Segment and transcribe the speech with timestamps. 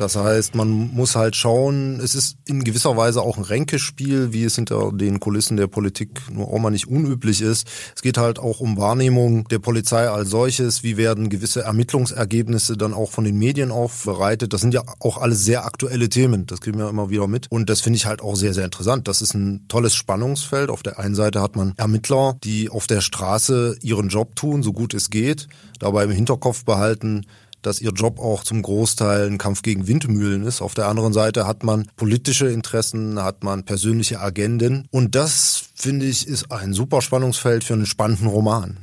[0.00, 4.44] Das heißt, man muss halt schauen, es ist in gewisser Weise auch ein Ränkespiel, wie
[4.44, 7.68] es hinter den Kulissen der Politik nur auch mal nicht unüblich ist.
[7.94, 12.94] Es geht halt auch um Wahrnehmung der Polizei als solches, wie werden gewisse Ermittlungsergebnisse dann
[12.94, 14.54] auch von den Medien aufbereitet.
[14.54, 17.48] Das sind ja auch alles sehr aktuelle Themen, das kriegen wir immer wieder mit.
[17.50, 19.06] Und das finde ich halt auch sehr, sehr interessant.
[19.06, 20.70] Das ist ein tolles Spannungsfeld.
[20.70, 24.72] Auf der einen Seite hat man Ermittler, die auf der Straße ihren Job tun, so
[24.72, 25.46] gut es geht,
[25.78, 27.26] dabei im Hinterkopf behalten,
[27.62, 30.62] dass ihr Job auch zum Großteil ein Kampf gegen Windmühlen ist.
[30.62, 34.86] Auf der anderen Seite hat man politische Interessen, hat man persönliche Agenden.
[34.90, 38.76] Und das, finde ich, ist ein super Spannungsfeld für einen spannenden Roman.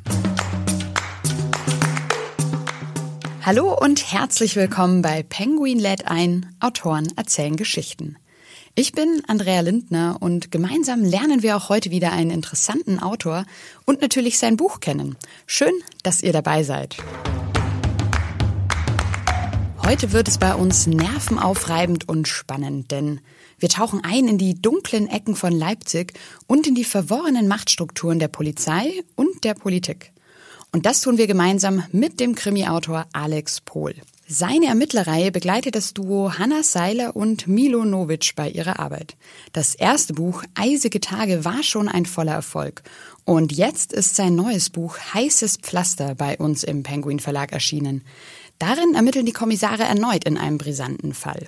[3.42, 8.17] Hallo und herzlich willkommen bei Penguin lädt ein, Autoren erzählen Geschichten.
[8.75, 13.45] Ich bin Andrea Lindner und gemeinsam lernen wir auch heute wieder einen interessanten Autor
[13.86, 15.16] und natürlich sein Buch kennen.
[15.48, 16.98] Schön, dass ihr dabei seid.
[19.88, 23.21] Heute wird es bei uns nervenaufreibend und spannend, denn
[23.57, 26.11] wir tauchen ein in die dunklen Ecken von Leipzig
[26.45, 30.11] und in die verworrenen Machtstrukturen der Polizei und der Politik.
[30.73, 33.95] Und das tun wir gemeinsam mit dem Krimi-Autor Alex Pohl.
[34.27, 39.15] Seine Ermittlerreihe begleitet das Duo Hanna Seiler und Milo Novic bei ihrer Arbeit.
[39.53, 42.83] Das erste Buch Eisige Tage war schon ein voller Erfolg.
[43.23, 48.04] Und jetzt ist sein neues Buch Heißes Pflaster bei uns im Penguin Verlag erschienen.
[48.59, 51.47] Darin ermitteln die Kommissare erneut in einem brisanten Fall.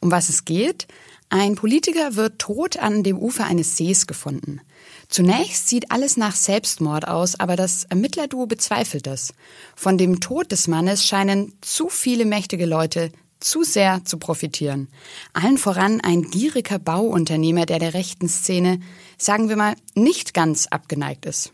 [0.00, 0.86] Um was es geht?
[1.28, 4.60] Ein Politiker wird tot an dem Ufer eines Sees gefunden.
[5.08, 9.34] Zunächst sieht alles nach Selbstmord aus, aber das Ermittlerduo bezweifelt das.
[9.76, 14.88] Von dem Tod des Mannes scheinen zu viele mächtige Leute zu sehr zu profitieren.
[15.32, 18.80] Allen voran ein gieriger Bauunternehmer, der der rechten Szene,
[19.18, 21.52] sagen wir mal, nicht ganz abgeneigt ist.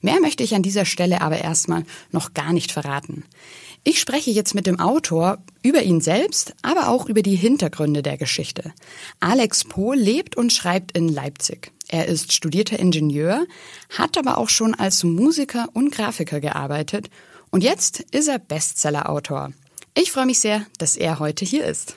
[0.00, 3.24] Mehr möchte ich an dieser Stelle aber erstmal noch gar nicht verraten.
[3.88, 8.16] Ich spreche jetzt mit dem Autor über ihn selbst, aber auch über die Hintergründe der
[8.16, 8.72] Geschichte.
[9.20, 11.70] Alex Pohl lebt und schreibt in Leipzig.
[11.86, 13.46] Er ist studierter Ingenieur,
[13.96, 17.10] hat aber auch schon als Musiker und Grafiker gearbeitet
[17.52, 19.52] und jetzt ist er Bestsellerautor.
[19.94, 21.94] Ich freue mich sehr, dass er heute hier ist.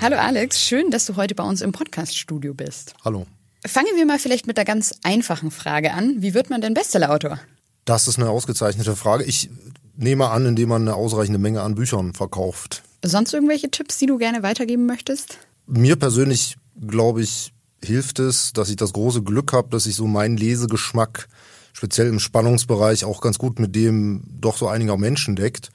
[0.00, 2.94] Hallo Alex, schön, dass du heute bei uns im Podcaststudio bist.
[3.04, 3.24] Hallo.
[3.66, 6.22] Fangen wir mal vielleicht mit der ganz einfachen Frage an.
[6.22, 7.40] Wie wird man denn Bestsellerautor?
[7.84, 9.24] Das ist eine ausgezeichnete Frage.
[9.24, 9.50] Ich
[9.96, 12.82] nehme an, indem man eine ausreichende Menge an Büchern verkauft.
[13.04, 15.38] Sonst irgendwelche Tipps, die du gerne weitergeben möchtest?
[15.66, 16.56] Mir persönlich,
[16.86, 17.52] glaube ich,
[17.84, 21.28] hilft es, dass ich das große Glück habe, dass ich so meinen Lesegeschmack
[21.72, 25.70] speziell im Spannungsbereich auch ganz gut mit dem doch so einiger Menschen deckt.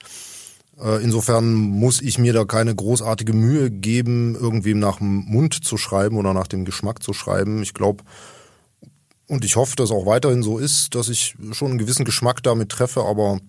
[0.81, 5.77] Äh, insofern muss ich mir da keine großartige Mühe geben, irgendwem nach dem Mund zu
[5.77, 7.61] schreiben oder nach dem Geschmack zu schreiben.
[7.61, 8.03] Ich glaube,
[9.27, 12.69] und ich hoffe, dass auch weiterhin so ist, dass ich schon einen gewissen Geschmack damit
[12.69, 13.39] treffe, aber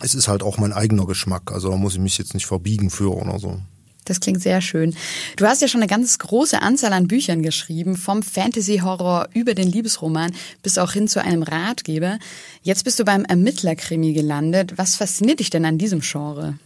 [0.00, 1.52] es ist halt auch mein eigener Geschmack.
[1.52, 3.60] Also da muss ich mich jetzt nicht verbiegen für oder so.
[4.06, 4.96] Das klingt sehr schön.
[5.36, 9.70] Du hast ja schon eine ganz große Anzahl an Büchern geschrieben, vom Fantasy-Horror über den
[9.70, 12.18] Liebesroman bis auch hin zu einem Ratgeber.
[12.62, 14.72] Jetzt bist du beim Ermittlerkrimi gelandet.
[14.78, 16.58] Was fasziniert dich denn an diesem Genre?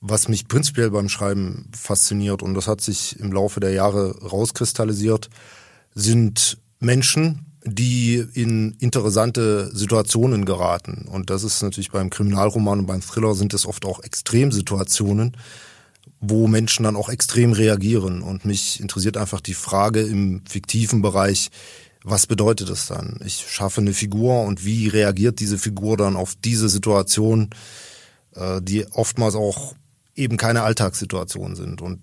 [0.00, 5.28] Was mich prinzipiell beim Schreiben fasziniert, und das hat sich im Laufe der Jahre rauskristallisiert,
[5.94, 11.06] sind Menschen, die in interessante Situationen geraten.
[11.10, 15.36] Und das ist natürlich beim Kriminalroman und beim Thriller sind es oft auch Extremsituationen,
[16.20, 18.22] wo Menschen dann auch extrem reagieren.
[18.22, 21.50] Und mich interessiert einfach die Frage im fiktiven Bereich,
[22.04, 23.20] was bedeutet das dann?
[23.24, 27.50] Ich schaffe eine Figur und wie reagiert diese Figur dann auf diese Situation,
[28.34, 29.74] äh, die oftmals auch
[30.18, 31.80] eben keine Alltagssituation sind.
[31.80, 32.00] Und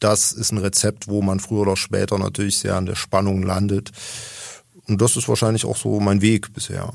[0.00, 3.90] das ist ein Rezept, wo man früher oder später natürlich sehr an der Spannung landet.
[4.86, 6.92] Und das ist wahrscheinlich auch so mein Weg bisher.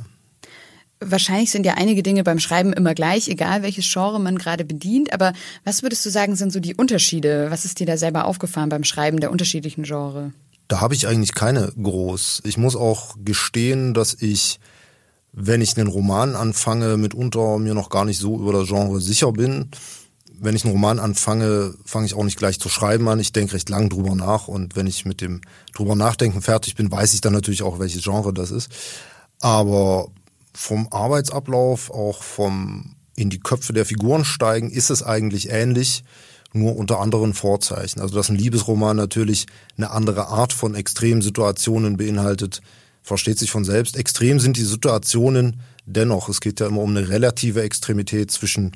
[1.00, 5.12] Wahrscheinlich sind ja einige Dinge beim Schreiben immer gleich, egal welches Genre man gerade bedient.
[5.12, 5.34] Aber
[5.66, 7.48] was würdest du sagen, sind so die Unterschiede?
[7.50, 10.32] Was ist dir da selber aufgefallen beim Schreiben der unterschiedlichen Genre?
[10.70, 12.44] Da habe ich eigentlich keine groß.
[12.46, 14.60] Ich muss auch gestehen, dass ich
[15.34, 19.32] wenn ich einen Roman anfange, mitunter mir noch gar nicht so über das Genre sicher
[19.32, 19.72] bin.
[20.40, 23.20] Wenn ich einen Roman anfange, fange ich auch nicht gleich zu schreiben an.
[23.20, 25.42] Ich denke recht lang drüber nach und wenn ich mit dem
[25.74, 28.70] drüber nachdenken fertig bin, weiß ich dann natürlich auch, welches Genre das ist.
[29.40, 30.10] Aber
[30.54, 36.04] vom Arbeitsablauf, auch vom in die Köpfe der Figuren steigen, ist es eigentlich ähnlich,
[36.54, 38.00] nur unter anderen Vorzeichen.
[38.00, 39.48] Also dass ein Liebesroman natürlich
[39.78, 42.62] eine andere Art von Extremsituationen beinhaltet,
[43.02, 43.98] versteht sich von selbst.
[43.98, 46.30] Extrem sind die Situationen dennoch.
[46.30, 48.72] Es geht ja immer um eine relative Extremität zwischen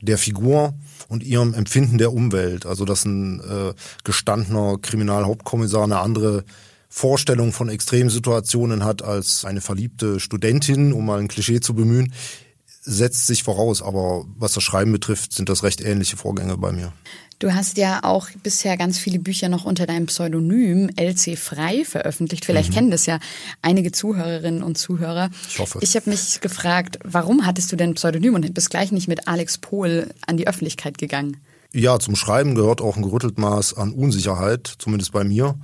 [0.00, 0.74] der Figur
[1.08, 2.66] und ihrem Empfinden der Umwelt.
[2.66, 6.44] Also dass ein äh, gestandener Kriminalhauptkommissar eine andere
[6.88, 12.12] Vorstellung von Extremsituationen hat als eine verliebte Studentin, um mal ein Klischee zu bemühen,
[12.82, 13.82] setzt sich voraus.
[13.82, 16.92] Aber was das Schreiben betrifft, sind das recht ähnliche Vorgänge bei mir.
[17.38, 22.44] Du hast ja auch bisher ganz viele Bücher noch unter deinem Pseudonym LC Frei veröffentlicht.
[22.44, 22.74] Vielleicht mhm.
[22.74, 23.18] kennen das ja
[23.62, 25.28] einige Zuhörerinnen und Zuhörer.
[25.48, 25.80] Ich hoffe.
[25.80, 29.26] Ich habe mich gefragt, warum hattest du denn ein Pseudonym und bist gleich nicht mit
[29.26, 31.38] Alex Pohl an die Öffentlichkeit gegangen?
[31.72, 35.56] Ja, zum Schreiben gehört auch ein gerüttelt Maß an Unsicherheit, zumindest bei mir.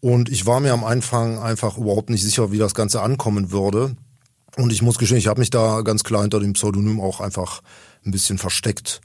[0.00, 3.96] Und ich war mir am Anfang einfach überhaupt nicht sicher, wie das Ganze ankommen würde.
[4.56, 7.62] Und ich muss gestehen, ich habe mich da ganz klar hinter dem Pseudonym auch einfach
[8.04, 9.00] ein bisschen versteckt.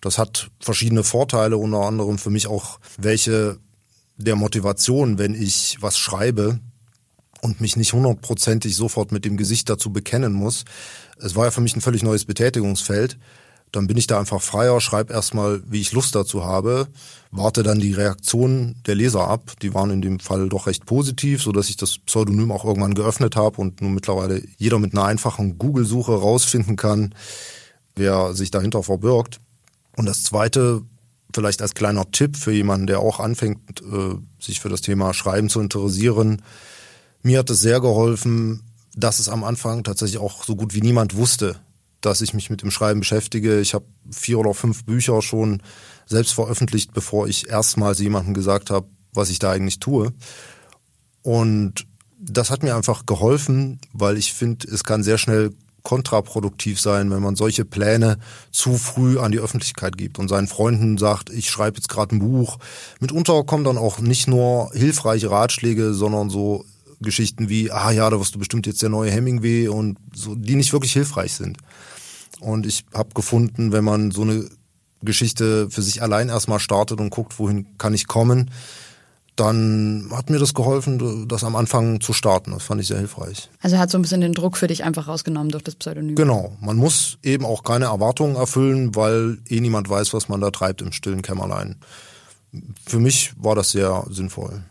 [0.00, 3.58] Das hat verschiedene Vorteile, unter anderem für mich auch welche
[4.16, 6.60] der Motivation, wenn ich was schreibe
[7.40, 10.64] und mich nicht hundertprozentig sofort mit dem Gesicht dazu bekennen muss.
[11.18, 13.18] Es war ja für mich ein völlig neues Betätigungsfeld.
[13.72, 16.88] Dann bin ich da einfach freier, schreibe erstmal, wie ich Lust dazu habe,
[17.30, 19.52] warte dann die Reaktionen der Leser ab.
[19.62, 22.94] Die waren in dem Fall doch recht positiv, so dass ich das Pseudonym auch irgendwann
[22.94, 27.14] geöffnet habe und nun mittlerweile jeder mit einer einfachen Google-Suche rausfinden kann,
[27.94, 29.40] wer sich dahinter verbirgt.
[29.96, 30.82] Und das Zweite,
[31.32, 35.48] vielleicht als kleiner Tipp für jemanden, der auch anfängt, äh, sich für das Thema Schreiben
[35.48, 36.42] zu interessieren.
[37.22, 38.62] Mir hat es sehr geholfen,
[38.96, 41.60] dass es am Anfang tatsächlich auch so gut wie niemand wusste,
[42.00, 43.60] dass ich mich mit dem Schreiben beschäftige.
[43.60, 45.62] Ich habe vier oder fünf Bücher schon
[46.06, 50.12] selbst veröffentlicht, bevor ich erstmals jemandem gesagt habe, was ich da eigentlich tue.
[51.22, 51.86] Und
[52.18, 55.50] das hat mir einfach geholfen, weil ich finde, es kann sehr schnell
[55.82, 58.18] kontraproduktiv sein, wenn man solche Pläne
[58.50, 62.18] zu früh an die Öffentlichkeit gibt und seinen Freunden sagt, ich schreibe jetzt gerade ein
[62.18, 62.58] Buch.
[63.00, 66.64] Mitunter kommen dann auch nicht nur hilfreiche Ratschläge, sondern so
[67.00, 70.54] Geschichten wie, ah ja, da wirst du bestimmt jetzt der neue Hemingway und so, die
[70.54, 71.56] nicht wirklich hilfreich sind.
[72.40, 74.48] Und ich habe gefunden, wenn man so eine
[75.02, 78.50] Geschichte für sich allein erstmal startet und guckt, wohin kann ich kommen,
[79.36, 82.50] dann hat mir das geholfen, das am Anfang zu starten.
[82.50, 83.48] Das fand ich sehr hilfreich.
[83.62, 86.14] Also hat so ein bisschen den Druck für dich einfach rausgenommen durch das Pseudonym.
[86.14, 86.56] Genau.
[86.60, 90.82] Man muss eben auch keine Erwartungen erfüllen, weil eh niemand weiß, was man da treibt
[90.82, 91.76] im stillen Kämmerlein.
[92.86, 94.62] Für mich war das sehr sinnvoll.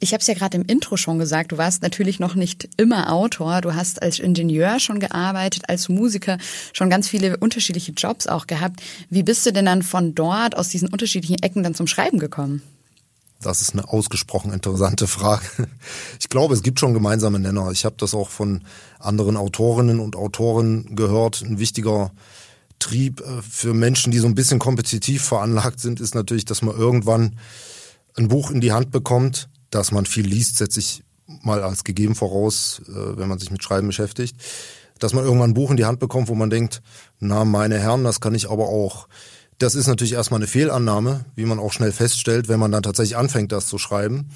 [0.00, 3.12] Ich habe es ja gerade im Intro schon gesagt, du warst natürlich noch nicht immer
[3.12, 6.38] Autor, du hast als Ingenieur schon gearbeitet, als Musiker
[6.72, 8.80] schon ganz viele unterschiedliche Jobs auch gehabt.
[9.10, 12.62] Wie bist du denn dann von dort aus diesen unterschiedlichen Ecken dann zum Schreiben gekommen?
[13.40, 15.42] Das ist eine ausgesprochen interessante Frage.
[16.20, 17.70] Ich glaube, es gibt schon gemeinsame Nenner.
[17.70, 18.62] Ich habe das auch von
[18.98, 21.42] anderen Autorinnen und Autoren gehört.
[21.42, 22.10] Ein wichtiger
[22.78, 26.76] Trieb äh, für Menschen, die so ein bisschen kompetitiv veranlagt sind, ist natürlich, dass man
[26.76, 27.38] irgendwann
[28.16, 32.14] ein Buch in die Hand bekommt, dass man viel liest, setze ich mal als gegeben
[32.14, 34.36] voraus, äh, wenn man sich mit Schreiben beschäftigt,
[34.98, 36.82] dass man irgendwann ein Buch in die Hand bekommt, wo man denkt,
[37.20, 39.08] na meine Herren, das kann ich aber auch.
[39.58, 43.16] Das ist natürlich erstmal eine Fehlannahme, wie man auch schnell feststellt, wenn man dann tatsächlich
[43.16, 44.30] anfängt, das zu schreiben.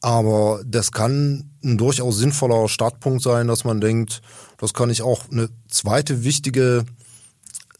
[0.00, 4.22] Aber das kann ein durchaus sinnvoller Startpunkt sein, dass man denkt,
[4.58, 5.30] das kann ich auch.
[5.30, 6.84] Eine zweite wichtige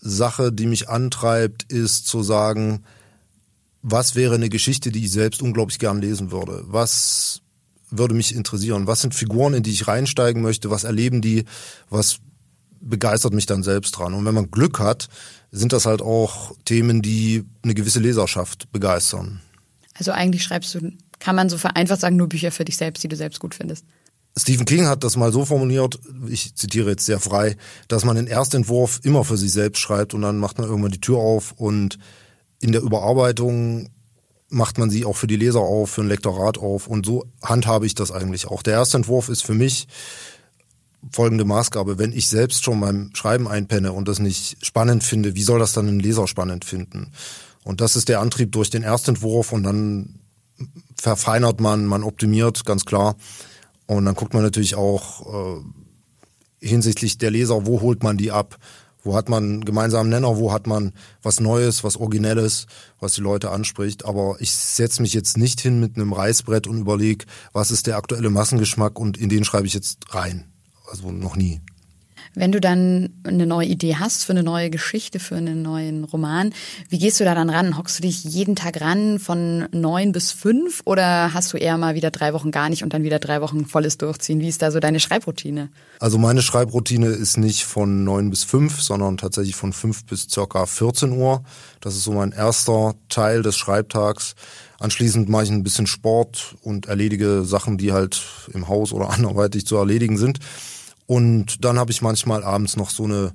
[0.00, 2.84] Sache, die mich antreibt, ist zu sagen,
[3.82, 6.62] was wäre eine Geschichte, die ich selbst unglaublich gern lesen würde?
[6.66, 7.40] Was
[7.90, 8.86] würde mich interessieren?
[8.86, 10.70] Was sind Figuren, in die ich reinsteigen möchte?
[10.70, 11.44] Was erleben die?
[11.88, 12.18] Was
[12.80, 14.14] begeistert mich dann selbst dran?
[14.14, 15.08] Und wenn man Glück hat,
[15.50, 19.40] sind das halt auch Themen, die eine gewisse Leserschaft begeistern.
[19.94, 23.08] Also eigentlich schreibst du, kann man so vereinfacht sagen, nur Bücher für dich selbst, die
[23.08, 23.84] du selbst gut findest.
[24.38, 27.56] Stephen King hat das mal so formuliert, ich zitiere jetzt sehr frei,
[27.88, 31.00] dass man den Erstentwurf immer für sich selbst schreibt und dann macht man irgendwann die
[31.00, 31.98] Tür auf und
[32.60, 33.90] in der Überarbeitung
[34.48, 37.86] macht man sie auch für die Leser auf, für ein Lektorat auf und so handhabe
[37.86, 38.62] ich das eigentlich auch.
[38.62, 39.86] Der Erstentwurf ist für mich
[41.10, 41.98] folgende Maßgabe.
[41.98, 45.72] Wenn ich selbst schon beim Schreiben einpenne und das nicht spannend finde, wie soll das
[45.72, 47.12] dann ein Leser spannend finden?
[47.64, 50.20] Und das ist der Antrieb durch den Erstentwurf und dann
[50.96, 53.16] verfeinert man, man optimiert, ganz klar.
[53.86, 58.58] Und dann guckt man natürlich auch äh, hinsichtlich der Leser, wo holt man die ab?
[59.02, 60.36] Wo hat man gemeinsamen Nenner?
[60.36, 60.92] Wo hat man
[61.22, 62.66] was Neues, was Originelles,
[62.98, 64.04] was die Leute anspricht?
[64.04, 67.96] Aber ich setze mich jetzt nicht hin mit einem Reißbrett und überlege, was ist der
[67.96, 70.44] aktuelle Massengeschmack und in den schreibe ich jetzt rein.
[70.90, 71.60] Also noch nie.
[72.34, 76.52] Wenn du dann eine neue Idee hast für eine neue Geschichte, für einen neuen Roman,
[76.88, 77.76] wie gehst du da dann ran?
[77.76, 81.96] Hockst du dich jeden Tag ran von neun bis fünf oder hast du eher mal
[81.96, 84.40] wieder drei Wochen gar nicht und dann wieder drei Wochen volles Durchziehen?
[84.40, 85.70] Wie ist da so deine Schreibroutine?
[85.98, 90.66] Also meine Schreibroutine ist nicht von neun bis fünf, sondern tatsächlich von fünf bis circa
[90.66, 91.42] 14 Uhr.
[91.80, 94.36] Das ist so mein erster Teil des Schreibtags.
[94.78, 98.22] Anschließend mache ich ein bisschen Sport und erledige Sachen, die halt
[98.54, 100.38] im Haus oder anderweitig zu erledigen sind.
[101.10, 103.32] Und dann habe ich manchmal abends noch so eine,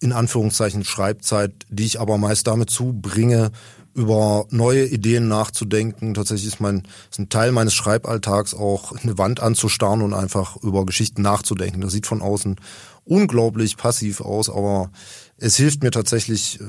[0.00, 3.52] in Anführungszeichen, Schreibzeit, die ich aber meist damit zubringe,
[3.94, 6.14] über neue Ideen nachzudenken.
[6.14, 10.84] Tatsächlich ist mein, ist ein Teil meines Schreiballtags auch eine Wand anzustarren und einfach über
[10.84, 11.80] Geschichten nachzudenken.
[11.80, 12.56] Das sieht von außen
[13.04, 14.90] unglaublich passiv aus, aber
[15.36, 16.64] es hilft mir tatsächlich, äh,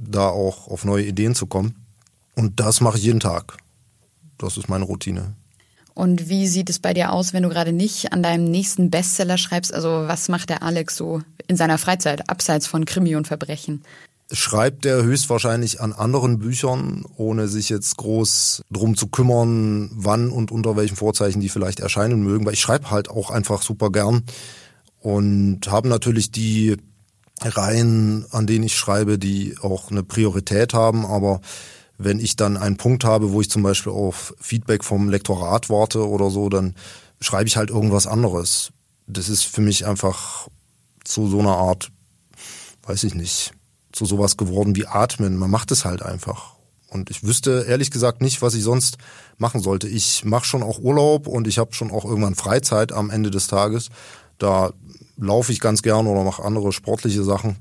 [0.00, 1.74] da auch auf neue Ideen zu kommen.
[2.36, 3.58] Und das mache ich jeden Tag.
[4.38, 5.34] Das ist meine Routine.
[5.94, 9.38] Und wie sieht es bei dir aus, wenn du gerade nicht an deinem nächsten Bestseller
[9.38, 9.72] schreibst?
[9.74, 13.82] Also was macht der Alex so in seiner Freizeit, abseits von Krimi und Verbrechen?
[14.32, 20.52] Schreibt er höchstwahrscheinlich an anderen Büchern, ohne sich jetzt groß drum zu kümmern, wann und
[20.52, 24.22] unter welchen Vorzeichen die vielleicht erscheinen mögen, weil ich schreibe halt auch einfach super gern
[25.00, 26.76] und habe natürlich die
[27.42, 31.40] Reihen, an denen ich schreibe, die auch eine Priorität haben, aber
[32.02, 36.08] wenn ich dann einen Punkt habe, wo ich zum Beispiel auf Feedback vom Lektorat warte
[36.08, 36.74] oder so, dann
[37.20, 38.72] schreibe ich halt irgendwas anderes.
[39.06, 40.48] Das ist für mich einfach
[41.04, 41.90] zu so einer Art,
[42.84, 43.52] weiß ich nicht,
[43.92, 45.36] zu sowas geworden wie Atmen.
[45.36, 46.54] Man macht es halt einfach.
[46.88, 48.96] Und ich wüsste ehrlich gesagt nicht, was ich sonst
[49.36, 49.86] machen sollte.
[49.86, 53.46] Ich mache schon auch Urlaub und ich habe schon auch irgendwann Freizeit am Ende des
[53.46, 53.90] Tages.
[54.38, 54.72] Da
[55.18, 57.58] laufe ich ganz gern oder mache andere sportliche Sachen.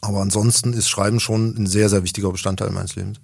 [0.00, 3.18] Aber ansonsten ist Schreiben schon ein sehr, sehr wichtiger Bestandteil meines Lebens.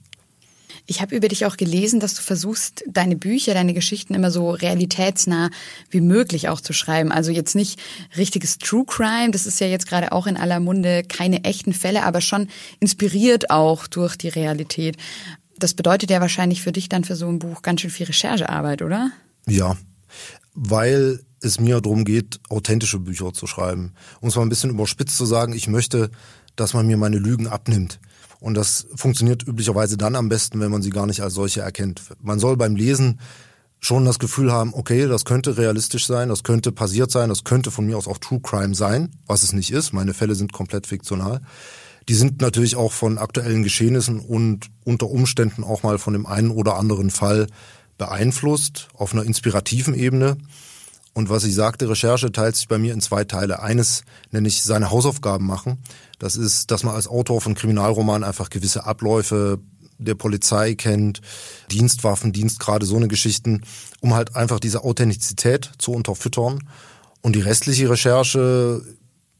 [0.87, 4.51] Ich habe über dich auch gelesen, dass du versuchst, deine Bücher, deine Geschichten immer so
[4.51, 5.51] realitätsnah
[5.91, 7.11] wie möglich auch zu schreiben.
[7.11, 7.81] Also jetzt nicht
[8.17, 12.03] richtiges True Crime, das ist ja jetzt gerade auch in aller Munde, keine echten Fälle,
[12.03, 12.49] aber schon
[12.81, 14.97] inspiriert auch durch die Realität.
[15.59, 18.83] Das bedeutet ja wahrscheinlich für dich dann für so ein Buch ganz schön viel Recherchearbeit,
[18.83, 19.11] oder?
[19.47, 19.77] Ja,
[20.55, 23.95] weil es mir darum geht, authentische Bücher zu schreiben.
[24.21, 26.11] Um es mal ein bisschen überspitzt zu sagen, ich möchte,
[26.57, 28.01] dass man mir meine Lügen abnimmt.
[28.45, 32.03] Und das funktioniert üblicherweise dann am besten, wenn man sie gar nicht als solche erkennt.
[32.21, 33.19] Man soll beim Lesen
[33.81, 37.71] schon das Gefühl haben, okay, das könnte realistisch sein, das könnte passiert sein, das könnte
[37.71, 39.95] von mir aus auch True Crime sein, was es nicht ist.
[39.95, 41.41] Meine Fälle sind komplett fiktional.
[42.11, 46.51] Die sind natürlich auch von aktuellen Geschehnissen und unter Umständen auch mal von dem einen
[46.51, 47.47] oder anderen Fall
[47.97, 50.37] beeinflusst, auf einer inspirativen Ebene.
[51.15, 53.63] Und was ich sagte, Recherche teilt sich bei mir in zwei Teile.
[53.63, 54.03] Eines
[54.33, 55.79] nenne ich seine Hausaufgaben machen.
[56.19, 59.61] Das ist, dass man als Autor von Kriminalromanen einfach gewisse Abläufe
[59.99, 61.21] der Polizei kennt,
[61.71, 63.63] Dienstwaffen, Dienstgrade, so eine Geschichten,
[64.01, 66.59] um halt einfach diese Authentizität zu unterfüttern.
[67.23, 68.83] Und die restliche Recherche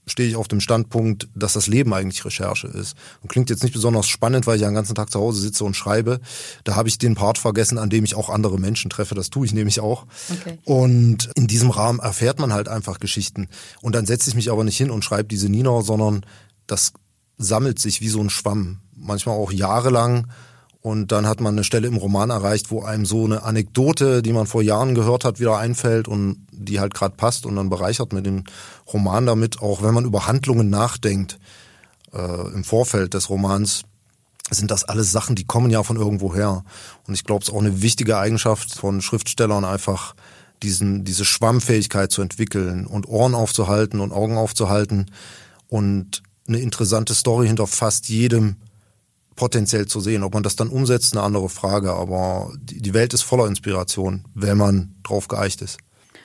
[0.07, 2.97] stehe ich auf dem Standpunkt, dass das Leben eigentlich Recherche ist.
[3.23, 5.65] Und klingt jetzt nicht besonders spannend, weil ich ja den ganzen Tag zu Hause sitze
[5.65, 6.21] und schreibe.
[6.65, 9.15] Da habe ich den Part vergessen, an dem ich auch andere Menschen treffe.
[9.15, 10.07] Das tue ich nämlich auch.
[10.31, 10.59] Okay.
[10.65, 13.49] Und in diesem Rahmen erfährt man halt einfach Geschichten.
[13.81, 16.27] Und dann setze ich mich aber nicht hin und schreibe diese Nina, sondern
[16.67, 16.93] das
[17.39, 18.81] sammelt sich wie so ein Schwamm.
[18.97, 20.29] Manchmal auch jahrelang
[20.85, 24.35] und dann hat man eine Stelle im Roman erreicht, wo einem so eine Anekdote, die
[24.35, 28.13] man vor Jahren gehört hat, wieder einfällt und die halt gerade passt und dann bereichert
[28.13, 28.45] man den
[28.93, 31.39] Roman damit, auch wenn man über Handlungen nachdenkt
[32.13, 33.85] äh, im Vorfeld des Romans,
[34.51, 36.65] sind das alles Sachen, die kommen ja von irgendwo her.
[37.07, 40.15] Und ich glaube, es ist auch eine wichtige Eigenschaft von Schriftstellern, einfach
[40.63, 45.11] diesen, diese Schwammfähigkeit zu entwickeln und Ohren aufzuhalten und Augen aufzuhalten
[45.67, 48.57] und eine interessante Story hinter fast jedem
[49.37, 50.23] potenziell zu sehen.
[50.23, 51.93] Ob man das dann umsetzt, eine andere Frage.
[51.93, 55.79] Aber die Welt ist voller Inspiration, wenn man drauf geeicht ist.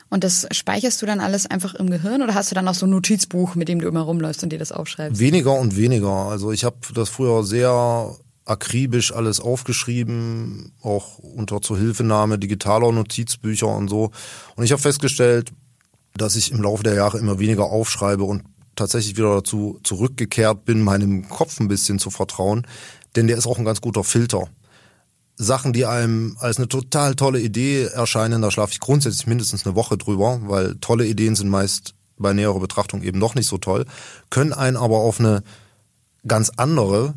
[0.09, 2.87] Und das speicherst du dann alles einfach im Gehirn oder hast du dann auch so
[2.87, 5.19] ein Notizbuch, mit dem du immer rumläufst und dir das aufschreibst?
[5.19, 6.09] Weniger und weniger.
[6.09, 13.87] Also ich habe das früher sehr akribisch alles aufgeschrieben, auch unter Zuhilfenahme digitaler Notizbücher und
[13.87, 14.09] so.
[14.55, 15.51] Und ich habe festgestellt,
[16.15, 18.43] dass ich im Laufe der Jahre immer weniger aufschreibe und
[18.75, 22.65] tatsächlich wieder dazu zurückgekehrt bin, meinem Kopf ein bisschen zu vertrauen,
[23.15, 24.47] denn der ist auch ein ganz guter Filter.
[25.35, 29.75] Sachen, die einem als eine total tolle Idee erscheinen, da schlafe ich grundsätzlich mindestens eine
[29.75, 33.85] Woche drüber, weil tolle Ideen sind meist bei näherer Betrachtung eben noch nicht so toll,
[34.29, 35.43] können einen aber auf eine
[36.27, 37.13] ganz andere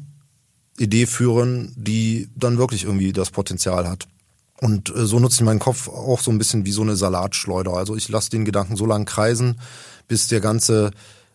[0.79, 4.07] Idee führen, die dann wirklich irgendwie das Potenzial hat.
[4.61, 7.73] Und äh, so nutze ich meinen Kopf auch so ein bisschen wie so eine Salatschleuder.
[7.73, 9.61] Also ich lasse den Gedanken so lang kreisen,
[10.07, 10.93] bis der ganze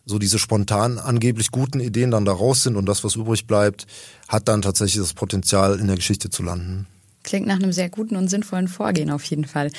[0.07, 3.85] so diese spontan angeblich guten Ideen dann da raus sind und das, was übrig bleibt,
[4.27, 6.87] hat dann tatsächlich das Potenzial, in der Geschichte zu landen.
[7.23, 9.69] Klingt nach einem sehr guten und sinnvollen Vorgehen auf jeden Fall.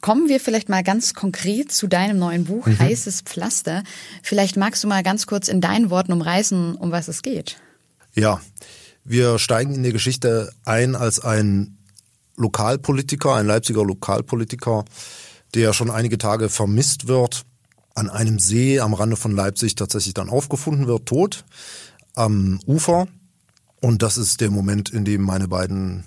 [0.00, 2.76] Kommen wir vielleicht mal ganz konkret zu deinem neuen Buch, mhm.
[2.76, 3.84] Heißes Pflaster.
[4.20, 7.56] Vielleicht magst du mal ganz kurz in deinen Worten umreißen, um was es geht.
[8.14, 8.40] Ja,
[9.04, 11.78] wir steigen in die Geschichte ein als ein
[12.36, 14.84] Lokalpolitiker, ein Leipziger Lokalpolitiker,
[15.54, 17.44] der schon einige Tage vermisst wird,
[17.98, 21.44] an einem See am Rande von Leipzig tatsächlich dann aufgefunden wird, tot,
[22.14, 23.08] am Ufer.
[23.80, 26.04] Und das ist der Moment, in dem meine beiden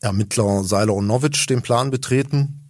[0.00, 2.60] Ermittler Seiler und Novic den Plan betreten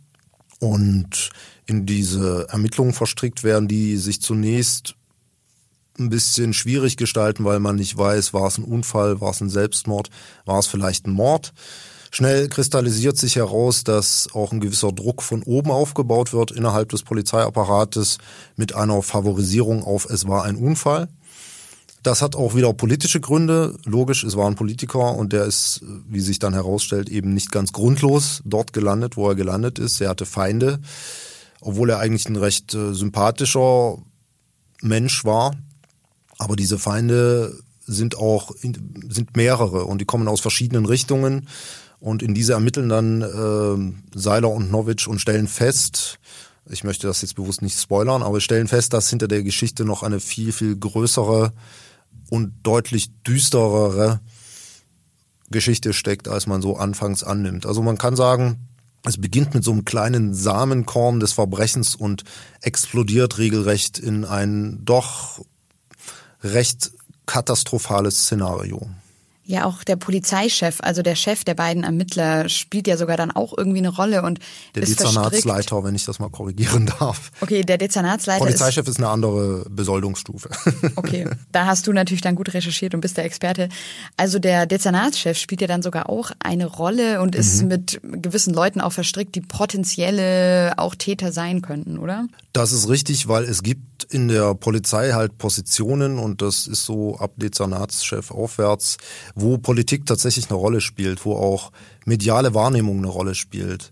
[0.60, 1.30] und
[1.66, 4.94] in diese Ermittlungen verstrickt werden, die sich zunächst
[5.98, 9.50] ein bisschen schwierig gestalten, weil man nicht weiß, war es ein Unfall, war es ein
[9.50, 10.10] Selbstmord,
[10.44, 11.52] war es vielleicht ein Mord.
[12.10, 17.02] Schnell kristallisiert sich heraus, dass auch ein gewisser Druck von oben aufgebaut wird innerhalb des
[17.02, 18.18] Polizeiapparates
[18.56, 21.08] mit einer Favorisierung auf es war ein Unfall.
[22.02, 23.76] Das hat auch wieder politische Gründe.
[23.84, 27.72] Logisch, es war ein Politiker und der ist, wie sich dann herausstellt, eben nicht ganz
[27.72, 30.00] grundlos dort gelandet, wo er gelandet ist.
[30.00, 30.78] Er hatte Feinde,
[31.60, 33.98] obwohl er eigentlich ein recht äh, sympathischer
[34.80, 35.54] Mensch war.
[36.38, 41.48] Aber diese Feinde sind auch sind mehrere und die kommen aus verschiedenen Richtungen.
[42.00, 46.18] Und in diese ermitteln dann äh, Seiler und Novic und stellen fest,
[46.70, 50.02] ich möchte das jetzt bewusst nicht spoilern, aber stellen fest, dass hinter der Geschichte noch
[50.02, 51.52] eine viel, viel größere
[52.30, 54.20] und deutlich düsterere
[55.50, 57.64] Geschichte steckt, als man so anfangs annimmt.
[57.64, 58.68] Also man kann sagen,
[59.04, 62.24] es beginnt mit so einem kleinen Samenkorn des Verbrechens und
[62.60, 65.40] explodiert regelrecht in ein doch
[66.42, 66.92] recht
[67.26, 68.88] katastrophales Szenario.
[69.48, 73.56] Ja, auch der Polizeichef, also der Chef der beiden Ermittler, spielt ja sogar dann auch
[73.56, 74.40] irgendwie eine Rolle und
[74.74, 77.30] der Dezernatsleiter, wenn ich das mal korrigieren darf.
[77.40, 78.44] Okay, der Dezernatsleiter.
[78.44, 80.50] Polizeichef ist, ist eine andere Besoldungsstufe.
[80.96, 83.68] Okay, da hast du natürlich dann gut recherchiert und bist der Experte.
[84.16, 87.68] Also der Dezernatschef spielt ja dann sogar auch eine Rolle und ist mhm.
[87.68, 92.26] mit gewissen Leuten auch verstrickt, die potenzielle auch Täter sein könnten, oder?
[92.52, 97.16] Das ist richtig, weil es gibt in der Polizei halt Positionen und das ist so
[97.18, 98.98] ab Dezernatschef aufwärts,
[99.34, 101.72] wo Politik tatsächlich eine Rolle spielt, wo auch
[102.04, 103.90] mediale Wahrnehmung eine Rolle spielt.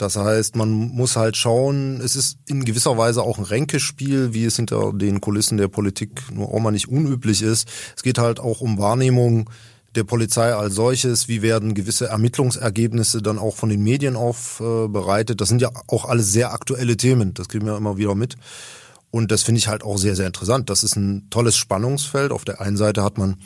[0.00, 4.46] Das heißt, man muss halt schauen, es ist in gewisser Weise auch ein Ränkespiel, wie
[4.46, 7.68] es hinter den Kulissen der Politik nur auch mal nicht unüblich ist.
[7.94, 9.50] Es geht halt auch um Wahrnehmung
[9.94, 15.40] der Polizei als solches, wie werden gewisse Ermittlungsergebnisse dann auch von den Medien aufbereitet.
[15.40, 18.36] Das sind ja auch alles sehr aktuelle Themen, das kriegen wir immer wieder mit.
[19.10, 20.70] Und das finde ich halt auch sehr, sehr interessant.
[20.70, 22.30] Das ist ein tolles Spannungsfeld.
[22.32, 23.36] Auf der einen Seite hat man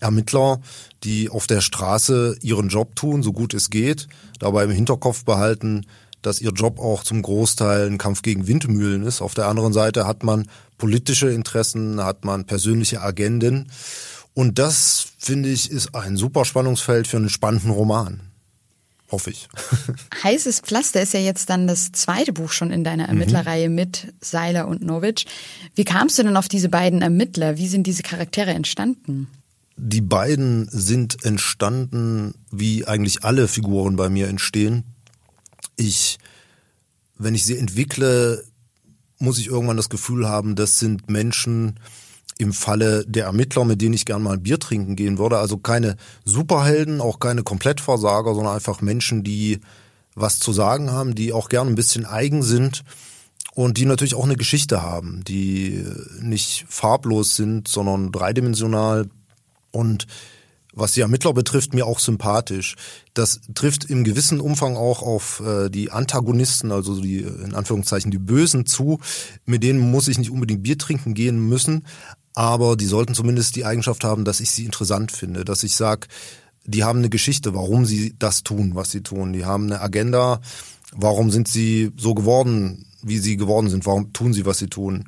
[0.00, 0.60] Ermittler,
[1.02, 4.06] die auf der Straße ihren Job tun, so gut es geht,
[4.38, 5.86] dabei im Hinterkopf behalten,
[6.20, 9.22] dass ihr Job auch zum Großteil ein Kampf gegen Windmühlen ist.
[9.22, 13.70] Auf der anderen Seite hat man politische Interessen, hat man persönliche Agenden.
[14.34, 18.20] Und das, finde ich, ist ein super Spannungsfeld für einen spannenden Roman.
[19.10, 19.48] Hoffe ich.
[20.22, 23.74] Heißes Pflaster ist ja jetzt dann das zweite Buch schon in deiner Ermittlerreihe mhm.
[23.74, 25.26] mit Seiler und Novic.
[25.74, 27.58] Wie kamst du denn auf diese beiden Ermittler?
[27.58, 29.28] Wie sind diese Charaktere entstanden?
[29.76, 34.84] Die beiden sind entstanden, wie eigentlich alle Figuren bei mir entstehen.
[35.76, 36.18] Ich,
[37.18, 38.44] wenn ich sie entwickle,
[39.18, 41.80] muss ich irgendwann das Gefühl haben, das sind Menschen
[42.38, 45.38] im Falle der Ermittler, mit denen ich gern mal ein Bier trinken gehen würde.
[45.38, 49.60] Also keine Superhelden, auch keine Komplettversager, sondern einfach Menschen, die
[50.14, 52.84] was zu sagen haben, die auch gern ein bisschen eigen sind
[53.54, 55.84] und die natürlich auch eine Geschichte haben, die
[56.20, 59.08] nicht farblos sind, sondern dreidimensional
[59.70, 60.06] und
[60.76, 62.74] was die Ermittler betrifft, mir auch sympathisch.
[63.14, 68.18] Das trifft im gewissen Umfang auch auf äh, die Antagonisten, also die in Anführungszeichen die
[68.18, 68.98] Bösen zu.
[69.46, 71.84] Mit denen muss ich nicht unbedingt Bier trinken gehen müssen,
[72.34, 76.08] aber die sollten zumindest die Eigenschaft haben, dass ich sie interessant finde, dass ich sage,
[76.66, 79.32] die haben eine Geschichte, warum sie das tun, was sie tun.
[79.32, 80.40] Die haben eine Agenda,
[80.92, 85.04] warum sind sie so geworden, wie sie geworden sind, warum tun sie, was sie tun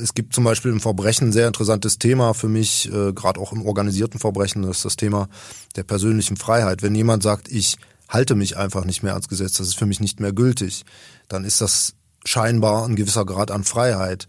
[0.00, 3.52] es gibt zum Beispiel im Verbrechen ein sehr interessantes Thema für mich, äh, gerade auch
[3.52, 5.28] im organisierten Verbrechen, das ist das Thema
[5.76, 6.82] der persönlichen Freiheit.
[6.82, 7.76] Wenn jemand sagt, ich
[8.08, 10.84] halte mich einfach nicht mehr ans Gesetz, das ist für mich nicht mehr gültig,
[11.28, 14.26] dann ist das scheinbar ein gewisser Grad an Freiheit.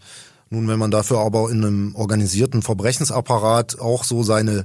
[0.48, 4.64] Nun, wenn man dafür aber in einem organisierten Verbrechensapparat auch so seine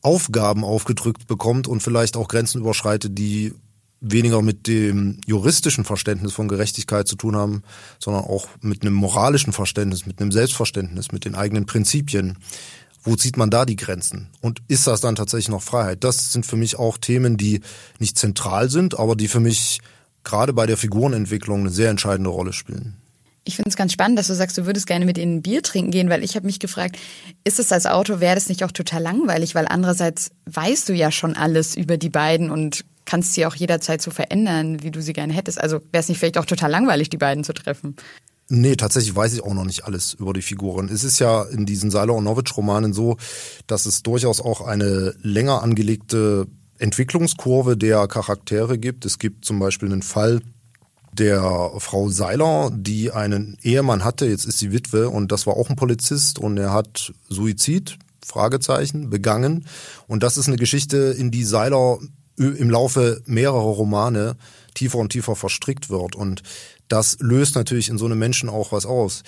[0.00, 3.52] Aufgaben aufgedrückt bekommt und vielleicht auch Grenzen überschreitet, die
[4.00, 7.62] weniger mit dem juristischen Verständnis von Gerechtigkeit zu tun haben,
[7.98, 12.38] sondern auch mit einem moralischen Verständnis, mit einem Selbstverständnis, mit den eigenen Prinzipien.
[13.02, 14.28] Wo zieht man da die Grenzen?
[14.40, 16.04] Und ist das dann tatsächlich noch Freiheit?
[16.04, 17.60] Das sind für mich auch Themen, die
[17.98, 19.80] nicht zentral sind, aber die für mich
[20.22, 22.98] gerade bei der Figurenentwicklung eine sehr entscheidende Rolle spielen.
[23.48, 25.90] Ich finde es ganz spannend, dass du sagst, du würdest gerne mit ihnen Bier trinken
[25.90, 26.98] gehen, weil ich habe mich gefragt,
[27.44, 31.10] ist es als Autor, wäre das nicht auch total langweilig, weil andererseits weißt du ja
[31.10, 35.14] schon alles über die beiden und kannst sie auch jederzeit so verändern, wie du sie
[35.14, 35.58] gerne hättest.
[35.58, 37.96] Also wäre es nicht vielleicht auch total langweilig, die beiden zu treffen?
[38.50, 40.90] Nee, tatsächlich weiß ich auch noch nicht alles über die Figuren.
[40.90, 43.16] Es ist ja in diesen Seiler und Novic-Romanen so,
[43.66, 46.46] dass es durchaus auch eine länger angelegte
[46.78, 49.06] Entwicklungskurve der Charaktere gibt.
[49.06, 50.42] Es gibt zum Beispiel einen Fall
[51.18, 55.70] der Frau Seiler, die einen Ehemann hatte, jetzt ist sie Witwe und das war auch
[55.70, 59.66] ein Polizist und er hat Suizid, Fragezeichen, begangen.
[60.06, 61.98] Und das ist eine Geschichte, in die Seiler
[62.36, 64.36] im Laufe mehrerer Romane
[64.74, 66.14] tiefer und tiefer verstrickt wird.
[66.14, 66.42] Und
[66.88, 69.22] das löst natürlich in so einem Menschen auch was aus.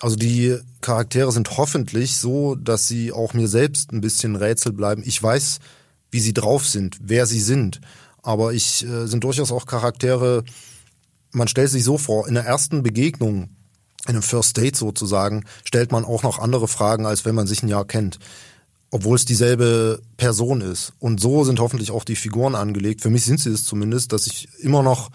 [0.00, 5.02] Also die Charaktere sind hoffentlich so, dass sie auch mir selbst ein bisschen Rätsel bleiben.
[5.04, 5.58] Ich weiß,
[6.10, 7.80] wie sie drauf sind, wer sie sind.
[8.22, 10.44] Aber ich äh, sind durchaus auch Charaktere,
[11.32, 13.50] man stellt sich so vor, in der ersten Begegnung,
[14.06, 17.62] in einem First Date sozusagen, stellt man auch noch andere Fragen, als wenn man sich
[17.62, 18.18] ein Jahr kennt.
[18.90, 20.92] Obwohl es dieselbe Person ist.
[20.98, 23.02] Und so sind hoffentlich auch die Figuren angelegt.
[23.02, 25.10] Für mich sind sie es zumindest, dass ich immer noch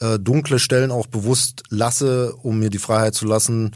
[0.00, 3.70] äh, dunkle Stellen auch bewusst lasse, um mir die Freiheit zu lassen,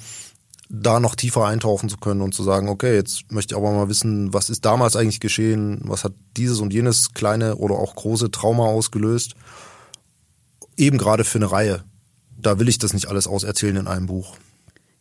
[0.70, 3.88] da noch tiefer eintauchen zu können und zu sagen, okay, jetzt möchte ich aber mal
[3.88, 8.30] wissen, was ist damals eigentlich geschehen, was hat dieses und jenes kleine oder auch große
[8.30, 9.34] Trauma ausgelöst.
[10.78, 11.84] Eben gerade für eine Reihe.
[12.40, 14.36] Da will ich das nicht alles auserzählen in einem Buch.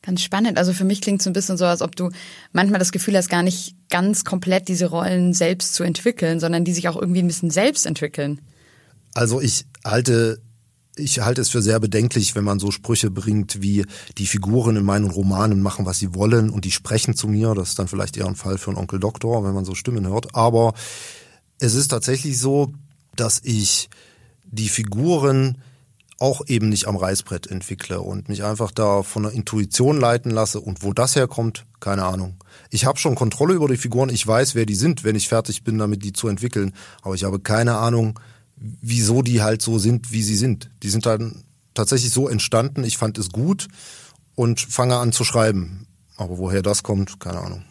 [0.02, 0.58] Ganz spannend.
[0.58, 2.10] Also für mich klingt es ein bisschen so, als ob du
[2.52, 6.74] manchmal das Gefühl hast, gar nicht ganz komplett diese Rollen selbst zu entwickeln, sondern die
[6.74, 8.42] sich auch irgendwie ein bisschen selbst entwickeln.
[9.14, 10.42] Also ich halte
[10.96, 13.86] ich halte es für sehr bedenklich, wenn man so Sprüche bringt wie
[14.18, 17.54] die Figuren in meinen Romanen machen, was sie wollen und die sprechen zu mir.
[17.54, 20.08] Das ist dann vielleicht eher ein Fall für einen Onkel Doktor, wenn man so Stimmen
[20.08, 20.34] hört.
[20.36, 20.74] Aber
[21.60, 22.74] es ist tatsächlich so,
[23.16, 23.90] dass ich
[24.46, 25.58] die Figuren
[26.20, 30.60] auch eben nicht am Reißbrett entwickle und mich einfach da von der Intuition leiten lasse.
[30.60, 32.36] Und wo das herkommt, keine Ahnung.
[32.72, 35.64] Ich habe schon Kontrolle über die Figuren, ich weiß, wer die sind, wenn ich fertig
[35.64, 36.74] bin, damit die zu entwickeln.
[37.04, 38.20] Aber ich habe keine Ahnung,
[38.56, 40.72] wieso die halt so sind, wie sie sind.
[40.82, 41.44] Die sind dann
[41.76, 43.68] tatsächlich so entstanden, ich fand es gut
[44.34, 45.86] und fange an zu schreiben.
[46.16, 47.64] Aber woher das kommt, keine Ahnung.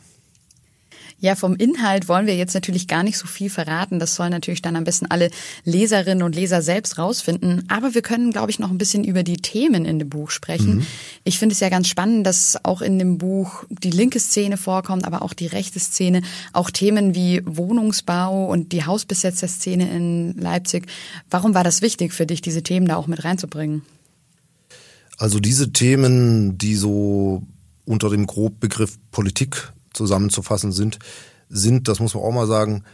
[1.18, 3.98] Ja, vom Inhalt wollen wir jetzt natürlich gar nicht so viel verraten.
[3.98, 5.30] Das sollen natürlich dann am besten alle
[5.64, 7.64] Leserinnen und Leser selbst rausfinden.
[7.68, 10.76] Aber wir können, glaube ich, noch ein bisschen über die Themen in dem Buch sprechen.
[10.76, 10.86] Mhm.
[11.24, 15.06] Ich finde es ja ganz spannend, dass auch in dem Buch die linke Szene vorkommt,
[15.06, 16.20] aber auch die rechte Szene.
[16.52, 20.86] Auch Themen wie Wohnungsbau und die Hausbesetzerszene in Leipzig.
[21.30, 23.82] Warum war das wichtig für dich, diese Themen da auch mit reinzubringen?
[25.16, 27.42] Also diese Themen, die so
[27.86, 30.98] unter dem Grobbegriff Politik zusammenzufassen sind,
[31.48, 32.84] sind, das muss man auch mal sagen,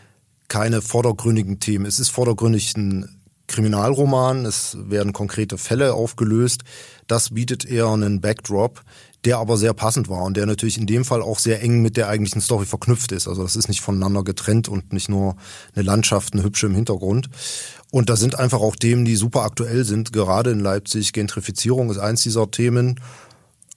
[0.49, 1.87] keine vordergründigen Themen.
[1.87, 6.63] Es ist vordergründig ein Kriminalroman, es werden konkrete Fälle aufgelöst.
[7.07, 8.83] Das bietet eher einen Backdrop,
[9.25, 11.97] der aber sehr passend war und der natürlich in dem Fall auch sehr eng mit
[11.97, 13.29] der eigentlichen Story verknüpft ist.
[13.29, 15.37] Also das ist nicht voneinander getrennt und nicht nur
[15.75, 17.29] eine Landschaft, eine hübsche im Hintergrund.
[17.91, 21.13] Und da sind einfach auch Themen, die super aktuell sind, gerade in Leipzig.
[21.13, 22.99] Gentrifizierung ist eins dieser Themen.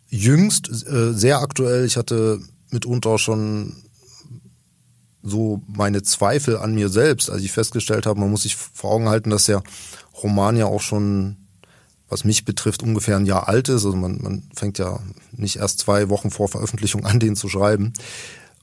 [0.10, 1.86] Jüngst, äh, sehr aktuell.
[1.86, 2.40] Ich hatte
[2.76, 3.74] mitunter schon
[5.24, 9.10] so meine Zweifel an mir selbst, als ich festgestellt habe, man muss sich vor Augen
[9.10, 9.64] halten, dass der
[10.22, 11.38] Roman ja auch schon,
[12.08, 13.86] was mich betrifft, ungefähr ein Jahr alt ist.
[13.86, 15.00] Also man, man fängt ja
[15.32, 17.94] nicht erst zwei Wochen vor Veröffentlichung an, den zu schreiben.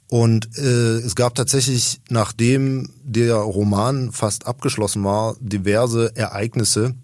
[0.09, 6.95] Und äh, es gab tatsächlich, nachdem der Roman fast abgeschlossen war, diverse Ereignisse,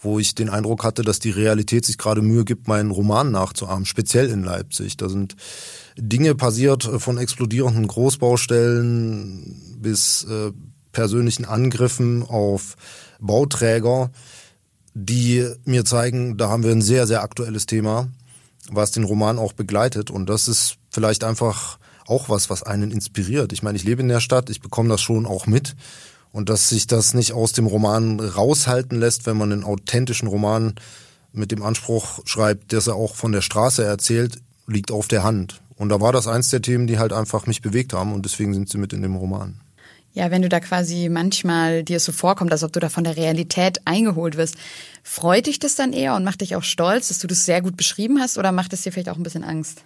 [0.00, 3.86] wo ich den Eindruck hatte, dass die Realität sich gerade Mühe gibt, meinen Roman nachzuahmen,
[3.86, 4.96] speziell in Leipzig.
[4.98, 5.34] Da sind
[5.96, 10.52] Dinge passiert äh, von explodierenden Großbaustellen bis äh,
[10.92, 12.76] persönlichen Angriffen auf
[13.20, 14.10] Bauträger,
[14.94, 18.08] die mir zeigen, da haben wir ein sehr, sehr aktuelles Thema,
[18.70, 20.10] was den Roman auch begleitet.
[20.10, 23.52] Und das ist vielleicht einfach auch was, was einen inspiriert.
[23.52, 25.74] Ich meine, ich lebe in der Stadt, ich bekomme das schon auch mit.
[26.32, 30.74] Und dass sich das nicht aus dem Roman raushalten lässt, wenn man einen authentischen Roman
[31.32, 35.60] mit dem Anspruch schreibt, dass er auch von der Straße erzählt, liegt auf der Hand.
[35.76, 38.54] Und da war das eins der Themen, die halt einfach mich bewegt haben und deswegen
[38.54, 39.60] sind sie mit in dem Roman.
[40.12, 43.16] Ja, wenn du da quasi manchmal dir so vorkommt, als ob du da von der
[43.16, 44.54] Realität eingeholt wirst,
[45.02, 47.76] freut dich das dann eher und macht dich auch stolz, dass du das sehr gut
[47.76, 49.84] beschrieben hast oder macht es dir vielleicht auch ein bisschen Angst?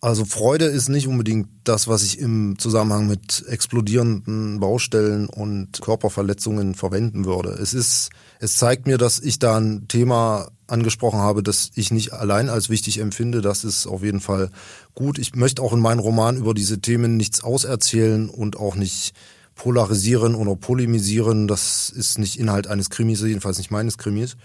[0.00, 6.76] Also Freude ist nicht unbedingt das, was ich im Zusammenhang mit explodierenden Baustellen und Körperverletzungen
[6.76, 7.50] verwenden würde.
[7.50, 12.12] Es ist, es zeigt mir, dass ich da ein Thema angesprochen habe, das ich nicht
[12.12, 13.40] allein als wichtig empfinde.
[13.40, 14.50] Das ist auf jeden Fall
[14.94, 15.18] gut.
[15.18, 19.14] Ich möchte auch in meinen Roman über diese Themen nichts auserzählen und auch nicht
[19.56, 21.48] polarisieren oder polemisieren.
[21.48, 24.36] Das ist nicht Inhalt eines Krimis, jedenfalls nicht meines Krimis.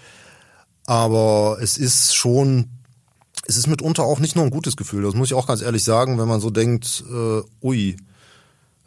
[0.87, 2.69] Aber es ist schon
[3.45, 5.84] es ist mitunter auch nicht nur ein gutes Gefühl, das muss ich auch ganz ehrlich
[5.84, 7.95] sagen, wenn man so denkt, äh, ui,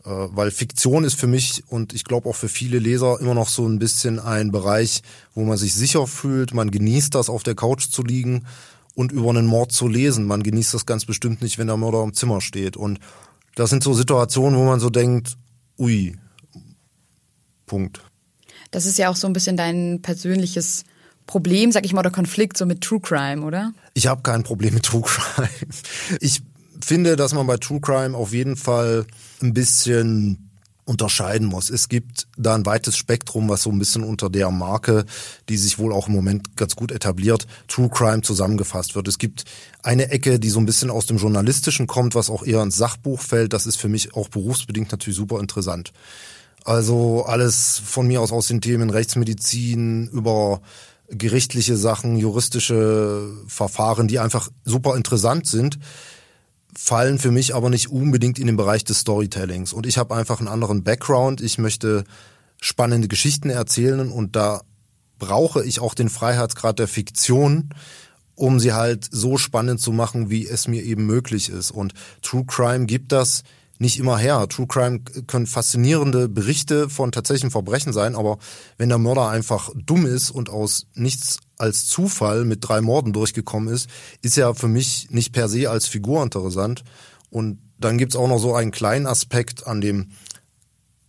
[0.06, 3.48] Äh, weil Fiktion ist für mich und ich glaube auch für viele Leser immer noch
[3.48, 5.02] so ein bisschen ein Bereich,
[5.34, 8.46] wo man sich sicher fühlt, man genießt das, auf der Couch zu liegen
[8.94, 10.24] und über einen Mord zu lesen.
[10.24, 12.76] Man genießt das ganz bestimmt nicht, wenn der Mörder im Zimmer steht.
[12.76, 13.00] Und
[13.56, 15.36] das sind so Situationen, wo man so denkt,
[15.76, 16.16] ui,
[17.66, 18.00] Punkt.
[18.70, 20.84] Das ist ja auch so ein bisschen dein persönliches
[21.26, 23.72] Problem, sag ich mal, oder Konflikt so mit True Crime, oder?
[23.94, 25.48] Ich habe kein Problem mit True Crime.
[26.20, 26.42] Ich
[26.80, 29.06] finde, dass man bei True Crime auf jeden Fall
[29.42, 30.46] ein bisschen
[30.86, 31.68] unterscheiden muss.
[31.68, 35.04] Es gibt da ein weites Spektrum, was so ein bisschen unter der Marke,
[35.48, 39.08] die sich wohl auch im Moment ganz gut etabliert, True Crime zusammengefasst wird.
[39.08, 39.44] Es gibt
[39.82, 43.20] eine Ecke, die so ein bisschen aus dem Journalistischen kommt, was auch eher ins Sachbuch
[43.20, 43.52] fällt.
[43.52, 45.92] Das ist für mich auch berufsbedingt natürlich super interessant.
[46.64, 50.60] Also alles von mir aus aus den Themen Rechtsmedizin über
[51.08, 55.78] gerichtliche Sachen, juristische Verfahren, die einfach super interessant sind,
[56.76, 59.72] fallen für mich aber nicht unbedingt in den Bereich des Storytellings.
[59.72, 61.40] Und ich habe einfach einen anderen Background.
[61.40, 62.04] Ich möchte
[62.60, 64.62] spannende Geschichten erzählen und da
[65.18, 67.70] brauche ich auch den Freiheitsgrad der Fiktion,
[68.34, 71.70] um sie halt so spannend zu machen, wie es mir eben möglich ist.
[71.70, 73.42] Und True Crime gibt das
[73.78, 74.46] nicht immer her.
[74.48, 78.38] True Crime können faszinierende Berichte von tatsächlichen Verbrechen sein, aber
[78.78, 83.72] wenn der Mörder einfach dumm ist und aus nichts als Zufall mit drei Morden durchgekommen
[83.72, 83.88] ist,
[84.22, 86.84] ist er für mich nicht per se als Figur interessant.
[87.30, 90.08] Und dann gibt's auch noch so einen kleinen Aspekt an dem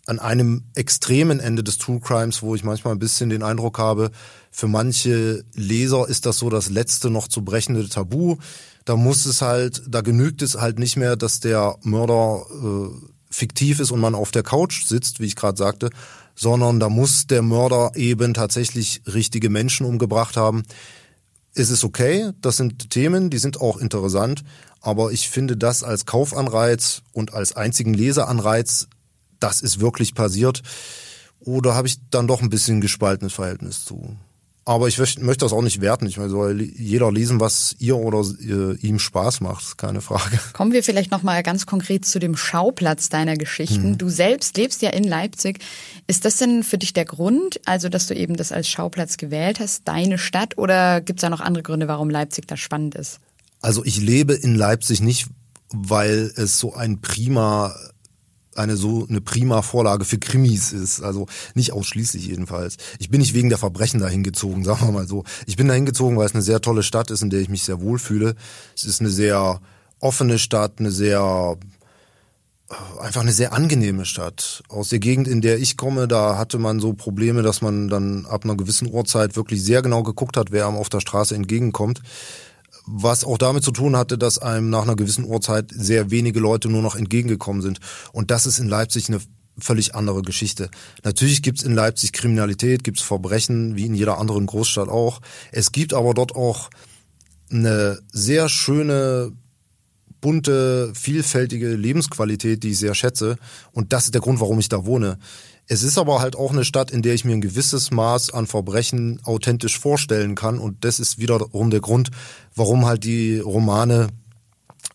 [0.07, 4.11] an einem extremen Ende des True Crimes, wo ich manchmal ein bisschen den Eindruck habe,
[4.51, 8.37] für manche Leser ist das so das letzte noch zu brechende Tabu
[8.87, 13.81] da muss es halt, da genügt es halt nicht mehr, dass der Mörder äh, fiktiv
[13.81, 15.89] ist und man auf der Couch sitzt, wie ich gerade sagte,
[16.35, 20.63] sondern da muss der Mörder eben tatsächlich richtige Menschen umgebracht haben.
[21.53, 24.45] Es ist okay, das sind Themen, die sind auch interessant,
[24.79, 28.87] aber ich finde das als Kaufanreiz und als einzigen Leseanreiz,
[29.41, 30.61] das ist wirklich passiert.
[31.41, 34.15] Oder habe ich dann doch ein bisschen gespaltenes Verhältnis zu?
[34.67, 36.07] Aber ich möchte das auch nicht werten.
[36.07, 40.41] Ich meine, soll jeder lesen, was ihr oder äh, ihm Spaß macht, keine Frage.
[40.51, 43.91] Kommen wir vielleicht noch mal ganz konkret zu dem Schauplatz deiner Geschichten.
[43.91, 43.97] Hm.
[43.97, 45.59] Du selbst lebst ja in Leipzig.
[46.05, 49.61] Ist das denn für dich der Grund, also dass du eben das als Schauplatz gewählt
[49.61, 53.21] hast, deine Stadt, oder gibt es da noch andere Gründe, warum Leipzig da spannend ist?
[53.61, 55.27] Also ich lebe in Leipzig nicht,
[55.71, 57.73] weil es so ein prima
[58.57, 61.01] eine so eine prima Vorlage für Krimis ist.
[61.01, 62.77] Also nicht ausschließlich jedenfalls.
[62.99, 65.23] Ich bin nicht wegen der Verbrechen dahin gezogen, sagen wir mal so.
[65.45, 67.63] Ich bin dahin gezogen, weil es eine sehr tolle Stadt ist, in der ich mich
[67.63, 68.35] sehr wohl fühle.
[68.75, 69.61] Es ist eine sehr
[69.99, 71.57] offene Stadt, eine sehr
[72.69, 74.63] äh, einfach eine sehr angenehme Stadt.
[74.69, 78.25] Aus der Gegend, in der ich komme, da hatte man so Probleme, dass man dann
[78.25, 82.01] ab einer gewissen Uhrzeit wirklich sehr genau geguckt hat, wer einem auf der Straße entgegenkommt
[82.87, 86.69] was auch damit zu tun hatte, dass einem nach einer gewissen Uhrzeit sehr wenige Leute
[86.69, 87.79] nur noch entgegengekommen sind.
[88.13, 89.19] Und das ist in Leipzig eine
[89.59, 90.69] völlig andere Geschichte.
[91.03, 95.19] Natürlich gibt's in Leipzig Kriminalität, gibt's Verbrechen, wie in jeder anderen Großstadt auch.
[95.51, 96.69] Es gibt aber dort auch
[97.49, 99.31] eine sehr schöne,
[100.21, 103.37] bunte, vielfältige Lebensqualität, die ich sehr schätze.
[103.71, 105.17] Und das ist der Grund, warum ich da wohne.
[105.69, 108.47] Es ist aber halt auch eine Stadt, in der ich mir ein gewisses Maß an
[108.47, 110.59] Verbrechen authentisch vorstellen kann.
[110.59, 112.09] Und das ist wiederum der Grund,
[112.55, 114.07] warum halt die Romane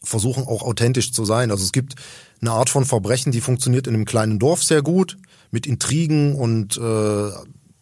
[0.02, 1.50] versuchen auch authentisch zu sein.
[1.50, 1.96] Also es gibt
[2.40, 5.18] eine Art von Verbrechen, die funktioniert in einem kleinen Dorf sehr gut,
[5.50, 7.30] mit Intrigen und äh,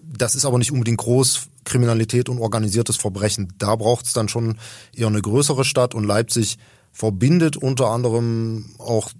[0.01, 3.53] das ist aber nicht unbedingt Großkriminalität und organisiertes Verbrechen.
[3.59, 4.59] Da braucht es dann schon
[4.95, 6.59] eher eine größere Stadt und Leipzig
[6.93, 9.13] verbindet unter anderem auch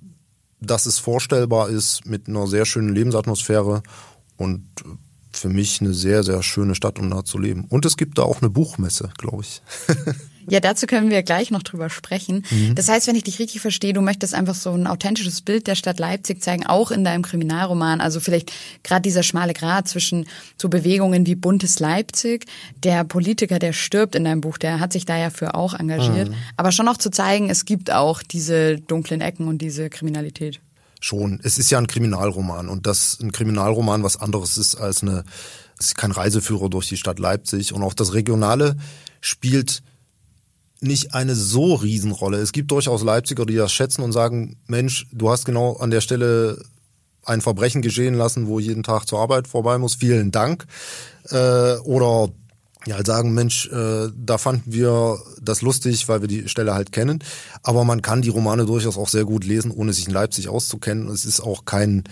[0.61, 3.83] dass es vorstellbar ist mit einer sehr schönen Lebensatmosphäre
[4.37, 4.65] und
[5.33, 7.65] für mich eine sehr, sehr schöne Stadt, um da zu leben.
[7.69, 9.63] Und es gibt da auch eine Buchmesse, glaube ich.
[10.49, 12.45] Ja, dazu können wir gleich noch drüber sprechen.
[12.51, 12.75] Mhm.
[12.75, 15.75] Das heißt, wenn ich dich richtig verstehe, du möchtest einfach so ein authentisches Bild der
[15.75, 18.01] Stadt Leipzig zeigen, auch in deinem Kriminalroman.
[18.01, 20.27] Also vielleicht gerade dieser schmale Grat zwischen
[20.57, 22.47] so Bewegungen wie buntes Leipzig.
[22.83, 26.31] Der Politiker, der stirbt in deinem Buch, der hat sich da ja für auch engagiert.
[26.31, 26.35] Mhm.
[26.57, 30.61] Aber schon auch zu zeigen, es gibt auch diese dunklen Ecken und diese Kriminalität.
[31.01, 31.41] Schon.
[31.43, 35.25] Es ist ja ein Kriminalroman und das ein Kriminalroman was anderes ist als eine,
[35.79, 38.77] es ist kein Reiseführer durch die Stadt Leipzig und auch das Regionale
[39.23, 39.83] spielt
[40.81, 42.39] nicht eine so Riesenrolle.
[42.39, 46.01] Es gibt durchaus Leipziger, die das schätzen und sagen, Mensch, du hast genau an der
[46.01, 46.63] Stelle
[47.25, 49.95] ein Verbrechen geschehen lassen, wo jeden Tag zur Arbeit vorbei muss.
[49.95, 50.67] Vielen Dank.
[51.31, 52.31] Äh, oder
[52.87, 56.93] ja, halt sagen, Mensch, äh, da fanden wir das lustig, weil wir die Stelle halt
[56.93, 57.23] kennen.
[57.63, 61.09] Aber man kann die Romane durchaus auch sehr gut lesen, ohne sich in Leipzig auszukennen.
[61.09, 62.05] Es ist auch kein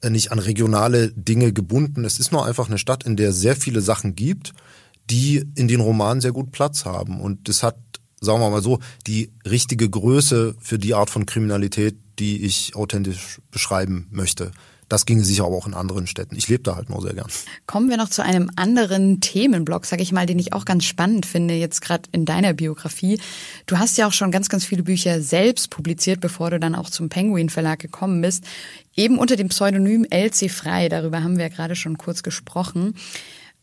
[0.00, 2.04] äh, nicht an regionale Dinge gebunden.
[2.04, 4.54] Es ist nur einfach eine Stadt, in der sehr viele Sachen gibt,
[5.10, 7.20] die in den Romanen sehr gut Platz haben.
[7.20, 7.76] Und das hat
[8.20, 13.40] sagen wir mal so, die richtige Größe für die Art von Kriminalität, die ich authentisch
[13.50, 14.52] beschreiben möchte.
[14.88, 16.36] Das ginge sicher aber auch in anderen Städten.
[16.36, 17.26] Ich lebe da halt nur sehr gern.
[17.66, 21.26] Kommen wir noch zu einem anderen Themenblock, sage ich mal, den ich auch ganz spannend
[21.26, 23.18] finde, jetzt gerade in deiner Biografie.
[23.66, 26.88] Du hast ja auch schon ganz, ganz viele Bücher selbst publiziert, bevor du dann auch
[26.88, 28.44] zum Penguin Verlag gekommen bist.
[28.94, 32.94] Eben unter dem Pseudonym LC Frei, darüber haben wir ja gerade schon kurz gesprochen.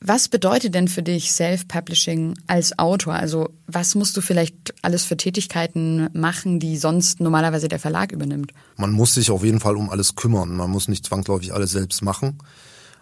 [0.05, 3.13] Was bedeutet denn für dich Self-Publishing als Autor?
[3.13, 8.51] Also was musst du vielleicht alles für Tätigkeiten machen, die sonst normalerweise der Verlag übernimmt?
[8.75, 10.57] Man muss sich auf jeden Fall um alles kümmern.
[10.57, 12.39] Man muss nicht zwangsläufig alles selbst machen.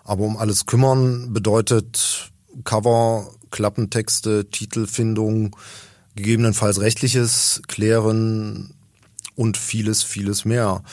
[0.03, 2.31] Aber um alles kümmern bedeutet
[2.65, 5.55] Cover, Klappentexte, Titelfindung,
[6.15, 8.75] gegebenenfalls rechtliches klären
[9.33, 10.83] und vieles, vieles mehr.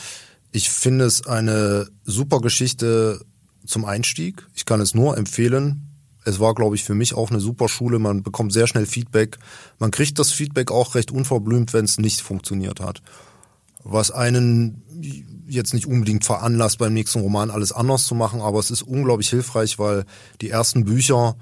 [0.51, 3.23] Ich finde es eine super Geschichte
[3.67, 4.47] zum Einstieg.
[4.55, 5.85] Ich kann es nur empfehlen
[6.25, 7.99] es war, glaube ich, für mich auch eine super Schule.
[7.99, 9.37] Man bekommt sehr schnell Feedback.
[9.79, 13.01] Man kriegt das Feedback auch recht unverblümt, wenn es nicht funktioniert hat.
[13.83, 14.83] Was einen
[15.47, 19.29] jetzt nicht unbedingt veranlasst, beim nächsten Roman alles anders zu machen, aber es ist unglaublich
[19.29, 20.05] hilfreich, weil
[20.41, 21.37] die ersten Bücher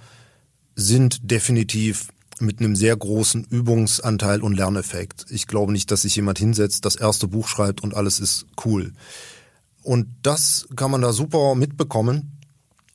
[0.75, 2.09] sind definitiv
[2.39, 5.25] mit einem sehr großen Übungsanteil und Lerneffekt.
[5.29, 8.93] Ich glaube nicht, dass sich jemand hinsetzt, das erste Buch schreibt und alles ist cool.
[9.81, 12.37] Und das kann man da super mitbekommen.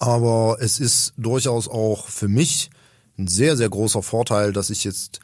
[0.02, 2.70] Aber es ist durchaus auch für mich
[3.16, 5.20] ein sehr, sehr großer Vorteil, dass ich jetzt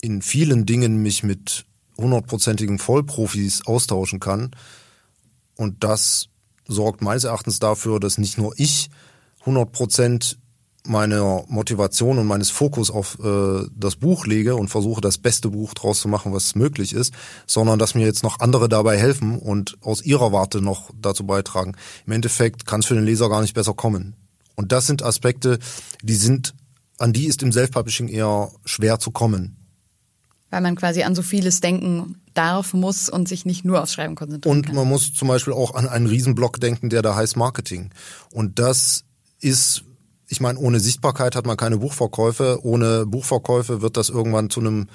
[0.00, 1.66] in vielen Dingen mich mit
[1.98, 4.52] hundertprozentigen Vollprofis austauschen kann.
[5.56, 6.28] Und das
[6.68, 8.90] sorgt meines Erachtens dafür, dass nicht nur ich
[9.40, 10.38] 100 Prozent
[10.86, 15.74] meiner Motivation und meines Fokus auf äh, das Buch lege und versuche, das beste Buch
[15.74, 17.12] draus zu machen, was möglich ist,
[17.46, 21.74] sondern dass mir jetzt noch andere dabei helfen und aus ihrer Warte noch dazu beitragen.
[22.06, 24.16] Im Endeffekt kann es für den Leser gar nicht besser kommen.
[24.56, 25.58] Und das sind Aspekte,
[26.02, 26.54] die sind,
[26.98, 29.56] an die ist im Self-Publishing eher schwer zu kommen.
[30.50, 34.16] Weil man quasi an so vieles denken darf, muss und sich nicht nur aufs Schreiben
[34.16, 34.74] konzentrieren Und kann.
[34.74, 37.90] man muss zum Beispiel auch an einen Riesenblock denken, der da heißt Marketing.
[38.30, 39.04] Und das
[39.40, 39.84] ist,
[40.30, 42.60] ich meine, ohne Sichtbarkeit hat man keine Buchverkäufe.
[42.62, 44.86] Ohne Buchverkäufe wird das irgendwann zu einem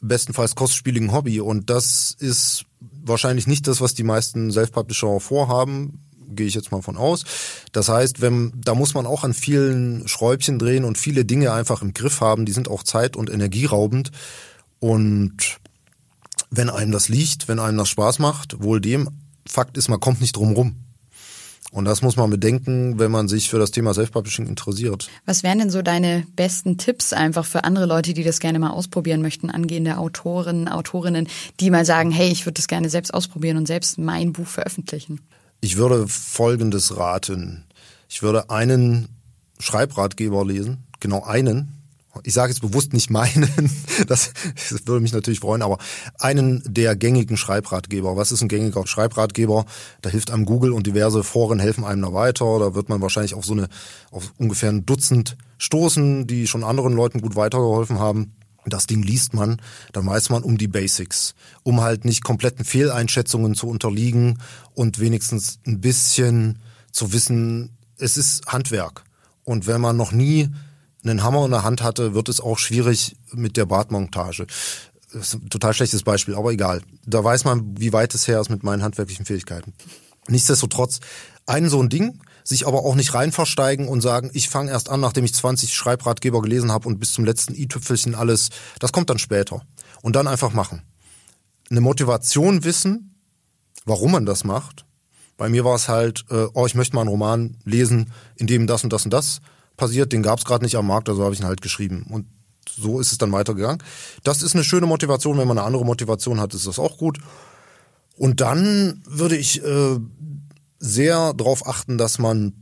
[0.00, 1.40] bestenfalls kostspieligen Hobby.
[1.40, 6.80] Und das ist wahrscheinlich nicht das, was die meisten Self-Publisher vorhaben gehe ich jetzt mal
[6.80, 7.24] von aus.
[7.72, 11.82] Das heißt, wenn, da muss man auch an vielen Schräubchen drehen und viele Dinge einfach
[11.82, 14.12] im Griff haben, die sind auch zeit- und energieraubend.
[14.78, 15.58] Und
[16.50, 19.10] wenn einem das liegt, wenn einem das Spaß macht, wohl dem,
[19.44, 20.76] Fakt ist, man kommt nicht drum rum.
[21.70, 25.08] Und das muss man bedenken, wenn man sich für das Thema Self-Publishing interessiert.
[25.24, 28.70] Was wären denn so deine besten Tipps einfach für andere Leute, die das gerne mal
[28.70, 31.28] ausprobieren möchten, angehende Autoren, Autorinnen,
[31.60, 35.20] die mal sagen, hey, ich würde das gerne selbst ausprobieren und selbst mein Buch veröffentlichen?
[35.60, 37.64] Ich würde Folgendes raten.
[38.08, 39.08] Ich würde einen
[39.60, 41.79] Schreibratgeber lesen, genau einen.
[42.24, 43.48] Ich sage jetzt bewusst nicht meinen,
[44.08, 44.32] das,
[44.70, 45.78] das würde mich natürlich freuen, aber
[46.18, 48.16] einen der gängigen Schreibratgeber.
[48.16, 49.64] Was ist ein gängiger Schreibratgeber?
[50.02, 52.58] Da hilft einem Google und diverse Foren helfen einem da weiter.
[52.58, 53.68] Da wird man wahrscheinlich auf so eine,
[54.10, 58.32] auf ungefähr ein Dutzend stoßen, die schon anderen Leuten gut weitergeholfen haben
[58.66, 59.60] das Ding liest man,
[59.92, 64.38] dann weiß man um die Basics, um halt nicht kompletten Fehleinschätzungen zu unterliegen
[64.74, 66.58] und wenigstens ein bisschen
[66.92, 69.04] zu wissen, es ist Handwerk.
[69.44, 70.50] Und wenn man noch nie
[71.02, 74.46] einen Hammer in der Hand hatte, wird es auch schwierig mit der Bradmontage.
[75.12, 76.82] Das ist ein total schlechtes Beispiel, aber egal.
[77.04, 79.72] Da weiß man, wie weit es her ist mit meinen handwerklichen Fähigkeiten.
[80.28, 81.00] Nichtsdestotrotz,
[81.46, 84.88] ein so ein Ding, sich aber auch nicht rein versteigen und sagen, ich fange erst
[84.88, 89.10] an, nachdem ich 20 Schreibratgeber gelesen habe und bis zum letzten i-Tüpfelchen alles, das kommt
[89.10, 89.62] dann später.
[90.02, 90.82] Und dann einfach machen.
[91.70, 93.20] Eine Motivation wissen,
[93.84, 94.86] warum man das macht.
[95.36, 98.66] Bei mir war es halt, äh, oh, ich möchte mal einen Roman lesen, in dem
[98.66, 99.40] das und das und das
[99.80, 100.12] passiert.
[100.12, 102.06] Den gab es gerade nicht am Markt, also habe ich ihn halt geschrieben.
[102.08, 102.26] Und
[102.76, 103.82] so ist es dann weitergegangen.
[104.22, 105.38] Das ist eine schöne Motivation.
[105.38, 107.18] Wenn man eine andere Motivation hat, ist das auch gut.
[108.16, 109.98] Und dann würde ich äh,
[110.78, 112.52] sehr darauf achten, dass man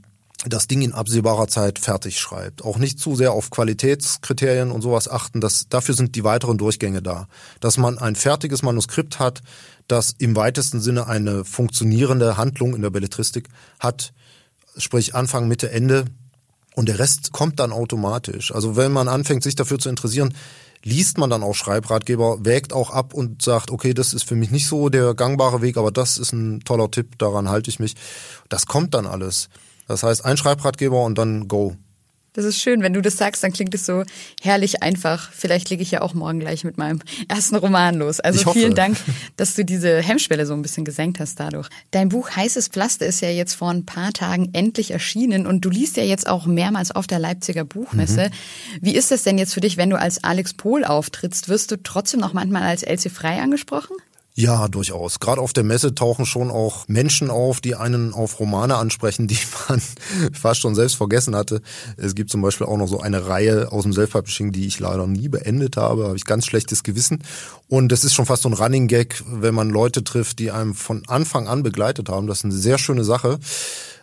[0.46, 2.64] das Ding in absehbarer Zeit fertig schreibt.
[2.64, 5.40] Auch nicht zu sehr auf Qualitätskriterien und sowas achten.
[5.40, 7.26] Das, dafür sind die weiteren Durchgänge da.
[7.58, 9.42] Dass man ein fertiges Manuskript hat,
[9.88, 13.48] das im weitesten Sinne eine funktionierende Handlung in der Belletristik
[13.80, 14.12] hat,
[14.76, 16.04] sprich Anfang, Mitte, Ende.
[16.74, 18.54] Und der Rest kommt dann automatisch.
[18.54, 20.34] Also wenn man anfängt, sich dafür zu interessieren,
[20.84, 24.50] liest man dann auch Schreibratgeber, wägt auch ab und sagt, okay, das ist für mich
[24.50, 27.96] nicht so der gangbare Weg, aber das ist ein toller Tipp, daran halte ich mich.
[28.48, 29.48] Das kommt dann alles.
[29.88, 31.76] Das heißt, ein Schreibratgeber und dann go.
[32.38, 34.04] Das ist schön, wenn du das sagst, dann klingt es so
[34.40, 35.32] herrlich einfach.
[35.32, 38.20] Vielleicht lege ich ja auch morgen gleich mit meinem ersten Roman los.
[38.20, 38.96] Also vielen Dank,
[39.36, 41.68] dass du diese Hemmschwelle so ein bisschen gesenkt hast dadurch.
[41.90, 45.70] Dein Buch Heißes Pflaster ist ja jetzt vor ein paar Tagen endlich erschienen und du
[45.70, 48.30] liest ja jetzt auch mehrmals auf der Leipziger Buchmesse.
[48.30, 48.78] Mhm.
[48.82, 51.48] Wie ist das denn jetzt für dich, wenn du als Alex Pohl auftrittst?
[51.48, 53.96] Wirst du trotzdem noch manchmal als Elsie Frei angesprochen?
[54.38, 55.18] Ja, durchaus.
[55.18, 59.38] Gerade auf der Messe tauchen schon auch Menschen auf, die einen auf Romane ansprechen, die
[59.68, 59.82] man
[60.32, 61.60] fast schon selbst vergessen hatte.
[61.96, 65.08] Es gibt zum Beispiel auch noch so eine Reihe aus dem Self-Publishing, die ich leider
[65.08, 66.04] nie beendet habe.
[66.04, 67.24] Habe ich ganz schlechtes Gewissen.
[67.66, 70.76] Und das ist schon fast so ein Running Gag, wenn man Leute trifft, die einem
[70.76, 72.28] von Anfang an begleitet haben.
[72.28, 73.40] Das ist eine sehr schöne Sache.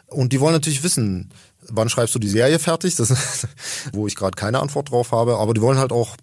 [0.08, 1.30] Und die wollen natürlich wissen,
[1.70, 2.96] wann schreibst du die Serie fertig?
[2.96, 3.14] Das,
[3.94, 5.38] wo ich gerade keine Antwort drauf habe.
[5.38, 6.18] Aber die wollen halt auch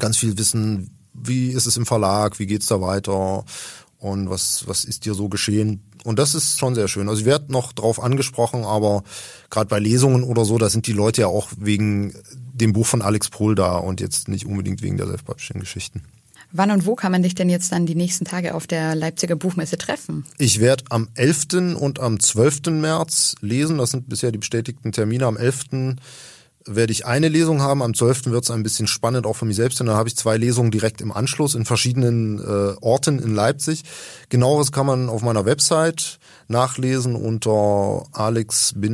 [0.00, 3.44] ganz viel wissen, wie ist es im Verlag, wie geht's da weiter
[3.98, 5.82] und was, was ist dir so geschehen.
[6.04, 7.08] Und das ist schon sehr schön.
[7.08, 9.02] Also ich werde noch drauf angesprochen, aber
[9.48, 12.14] gerade bei Lesungen oder so, da sind die Leute ja auch wegen
[12.52, 16.02] dem Buch von Alex Pohl da und jetzt nicht unbedingt wegen der Self-Publishing-Geschichten.
[16.56, 19.34] Wann und wo kann man dich denn jetzt dann die nächsten Tage auf der Leipziger
[19.34, 20.24] Buchmesse treffen?
[20.38, 21.76] Ich werde am 11.
[21.80, 22.66] und am 12.
[22.66, 23.78] März lesen.
[23.78, 25.26] Das sind bisher die bestätigten Termine.
[25.26, 25.96] Am 11
[26.66, 27.82] werde ich eine Lesung haben.
[27.82, 28.26] Am 12.
[28.26, 29.80] wird es ein bisschen spannend, auch für mich selbst.
[29.80, 33.82] Und dann habe ich zwei Lesungen direkt im Anschluss in verschiedenen äh, Orten in Leipzig.
[34.28, 38.84] Genaueres kann man auf meiner Website nachlesen unter alex-pol.de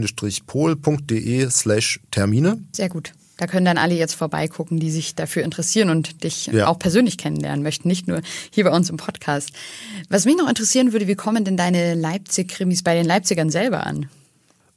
[1.51, 2.63] slash Termine.
[2.73, 3.13] Sehr gut.
[3.41, 6.67] Da können dann alle jetzt vorbeigucken, die sich dafür interessieren und dich ja.
[6.67, 9.53] auch persönlich kennenlernen möchten, nicht nur hier bei uns im Podcast.
[10.11, 14.11] Was mich noch interessieren würde, wie kommen denn deine Leipzig-Krimis bei den Leipzigern selber an?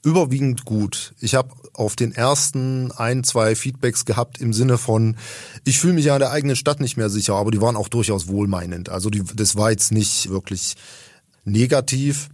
[0.03, 1.13] Überwiegend gut.
[1.19, 5.15] Ich habe auf den ersten ein, zwei Feedbacks gehabt im Sinne von,
[5.63, 7.87] ich fühle mich ja in der eigenen Stadt nicht mehr sicher, aber die waren auch
[7.87, 8.89] durchaus wohlmeinend.
[8.89, 10.75] Also die, das war jetzt nicht wirklich
[11.45, 12.29] negativ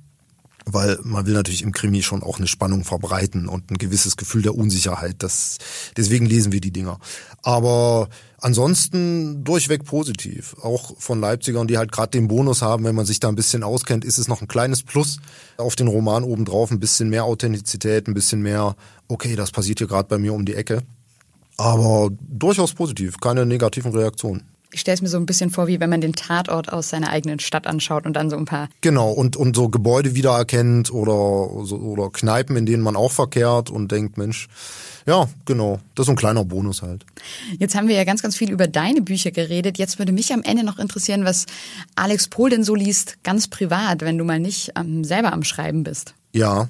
[0.74, 4.42] weil man will natürlich im Krimi schon auch eine Spannung verbreiten und ein gewisses Gefühl
[4.42, 5.16] der Unsicherheit.
[5.20, 5.58] Das,
[5.98, 7.00] deswegen lesen wir die Dinger.
[7.42, 8.10] Aber
[8.42, 10.56] ansonsten durchweg positiv.
[10.62, 13.64] Auch von Leipzigern, die halt gerade den Bonus haben, wenn man sich da ein bisschen
[13.64, 15.20] auskennt, ist es noch ein kleines Plus
[15.58, 18.76] auf den Roman obendrauf, ein bisschen mehr Authentizität, ein bisschen mehr,
[19.08, 20.84] okay, das passiert hier gerade bei mir um die Ecke.
[21.58, 24.44] Aber durchaus positiv, keine negativen Reaktionen.
[24.72, 27.10] Ich stelle es mir so ein bisschen vor, wie wenn man den Tatort aus seiner
[27.10, 28.70] eigenen Stadt anschaut und dann so ein paar.
[28.82, 33.72] Genau, und, und so Gebäude wiedererkennt oder, so, oder Kneipen, in denen man auch verkehrt
[33.72, 34.48] und denkt, Mensch,
[35.08, 37.04] ja, genau, das ist so ein kleiner Bonus halt.
[37.58, 39.80] Jetzt haben wir ja ganz, ganz viel über deine Bücher geredet.
[39.80, 41.48] Jetzt würde mich am Ende noch interessieren, was
[41.96, 45.84] Alex Pohl denn so liest, ganz privat, wenn du mal nicht ähm, selber am Schreiben
[45.84, 46.14] bist.
[46.32, 46.70] Ja,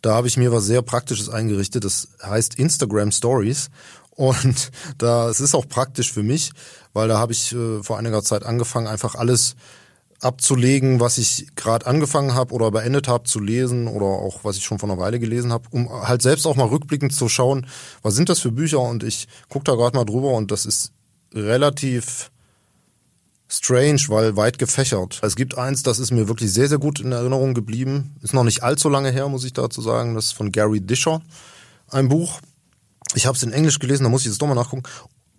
[0.00, 1.84] da habe ich mir was sehr Praktisches eingerichtet.
[1.84, 3.70] Das heißt Instagram Stories.
[4.10, 6.52] Und da, es ist auch praktisch für mich,
[6.94, 9.56] weil da habe ich äh, vor einiger Zeit angefangen, einfach alles
[10.20, 14.64] abzulegen, was ich gerade angefangen habe oder beendet habe zu lesen oder auch was ich
[14.64, 17.66] schon vor einer Weile gelesen habe, um halt selbst auch mal rückblickend zu schauen,
[18.02, 20.92] was sind das für Bücher und ich gucke da gerade mal drüber und das ist
[21.34, 22.30] relativ
[23.48, 25.20] strange, weil weit gefächert.
[25.22, 28.16] Es gibt eins, das ist mir wirklich sehr, sehr gut in Erinnerung geblieben.
[28.22, 30.14] Ist noch nicht allzu lange her, muss ich dazu sagen.
[30.14, 31.20] Das ist von Gary Disher,
[31.90, 32.40] ein Buch.
[33.14, 34.82] Ich habe es in Englisch gelesen, da muss ich jetzt doch mal nachgucken.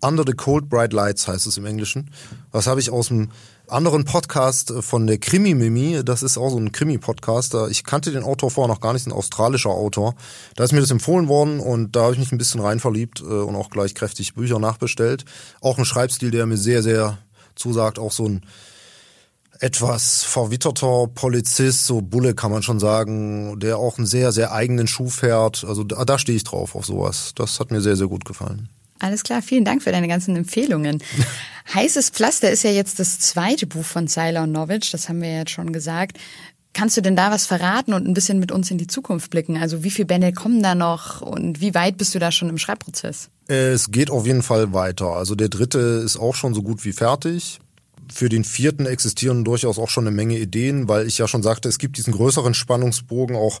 [0.00, 2.10] Under the Cold Bright Lights heißt es im Englischen.
[2.52, 3.30] Das habe ich aus dem
[3.66, 6.02] anderen Podcast von der Krimi Mimi.
[6.04, 7.56] Das ist auch so ein Krimi-Podcast.
[7.70, 10.14] Ich kannte den Autor vorher noch gar nicht, ein australischer Autor.
[10.54, 13.20] Da ist mir das empfohlen worden und da habe ich mich ein bisschen rein verliebt
[13.20, 15.24] äh, und auch gleich kräftig Bücher nachbestellt.
[15.60, 17.18] Auch ein Schreibstil, der mir sehr, sehr
[17.54, 17.98] zusagt.
[17.98, 18.42] Auch so ein
[19.58, 24.86] etwas verwitterter Polizist, so Bulle kann man schon sagen, der auch einen sehr, sehr eigenen
[24.86, 25.64] Schuh fährt.
[25.66, 27.32] Also da, da stehe ich drauf auf sowas.
[27.34, 28.68] Das hat mir sehr, sehr gut gefallen.
[28.98, 31.02] Alles klar, vielen Dank für deine ganzen Empfehlungen.
[31.74, 35.38] Heißes Pflaster ist ja jetzt das zweite Buch von Seiler Novich, das haben wir ja
[35.38, 36.18] jetzt schon gesagt.
[36.76, 39.56] Kannst du denn da was verraten und ein bisschen mit uns in die Zukunft blicken?
[39.56, 42.58] Also wie viele Bände kommen da noch und wie weit bist du da schon im
[42.58, 43.30] Schreibprozess?
[43.46, 45.06] Es geht auf jeden Fall weiter.
[45.06, 47.60] Also der dritte ist auch schon so gut wie fertig.
[48.12, 51.68] Für den vierten existieren durchaus auch schon eine Menge Ideen, weil ich ja schon sagte,
[51.68, 53.60] es gibt diesen größeren Spannungsbogen, auch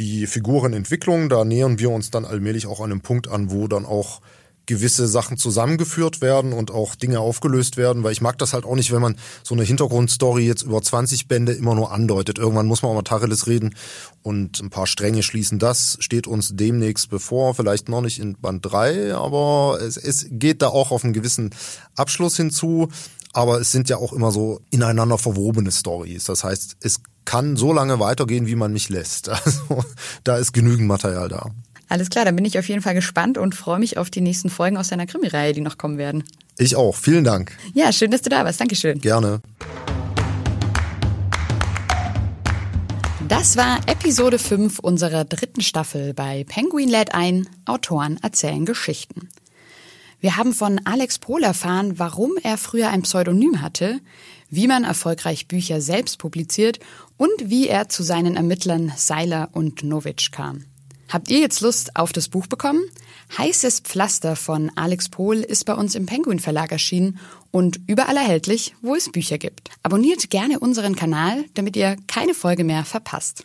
[0.00, 1.28] die Figurenentwicklung.
[1.28, 4.20] Da nähern wir uns dann allmählich auch an einem Punkt an, wo dann auch
[4.66, 8.74] gewisse Sachen zusammengeführt werden und auch Dinge aufgelöst werden, weil ich mag das halt auch
[8.74, 12.38] nicht, wenn man so eine Hintergrundstory jetzt über 20 Bände immer nur andeutet.
[12.38, 13.74] Irgendwann muss man auch mal Tacheles reden
[14.22, 15.58] und ein paar Stränge schließen.
[15.58, 20.62] Das steht uns demnächst bevor, vielleicht noch nicht in Band 3, aber es, es geht
[20.62, 21.50] da auch auf einen gewissen
[21.94, 22.88] Abschluss hinzu
[23.36, 26.24] aber es sind ja auch immer so ineinander verwobene Stories.
[26.24, 29.28] Das heißt, es kann so lange weitergehen, wie man mich lässt.
[29.44, 29.84] Also
[30.24, 31.50] da ist genügend Material da.
[31.88, 34.50] Alles klar, dann bin ich auf jeden Fall gespannt und freue mich auf die nächsten
[34.50, 36.24] Folgen aus deiner Krimireihe, die noch kommen werden.
[36.58, 36.96] Ich auch.
[36.96, 37.56] Vielen Dank.
[37.74, 38.60] Ja, schön, dass du da warst.
[38.60, 39.00] Dankeschön.
[39.00, 39.40] Gerne.
[43.28, 49.28] Das war Episode 5 unserer dritten Staffel bei Penguin lädt ein, Autoren erzählen Geschichten.
[50.20, 54.00] Wir haben von Alex Pohl erfahren, warum er früher ein Pseudonym hatte,
[54.48, 56.78] wie man erfolgreich Bücher selbst publiziert
[57.16, 60.64] und wie er zu seinen Ermittlern Seiler und Novitsch kam.
[61.08, 62.82] Habt ihr jetzt Lust auf das Buch bekommen?
[63.38, 67.18] Heißes Pflaster von Alex Pohl ist bei uns im Penguin Verlag erschienen
[67.50, 69.70] und überall erhältlich, wo es Bücher gibt.
[69.82, 73.44] Abonniert gerne unseren Kanal, damit ihr keine Folge mehr verpasst.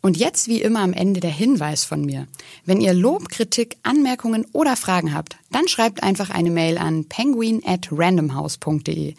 [0.00, 2.28] Und jetzt wie immer am Ende der Hinweis von mir.
[2.64, 7.62] Wenn ihr Lob, Kritik, Anmerkungen oder Fragen habt, dann schreibt einfach eine Mail an penguin
[7.66, 9.14] at randomhouse.de.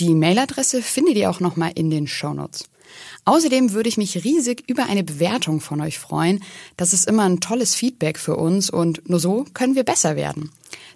[0.00, 2.68] Die Mailadresse findet ihr auch nochmal in den Shownotes.
[3.24, 6.42] Außerdem würde ich mich riesig über eine Bewertung von euch freuen.
[6.76, 10.50] Das ist immer ein tolles Feedback für uns und nur so können wir besser werden.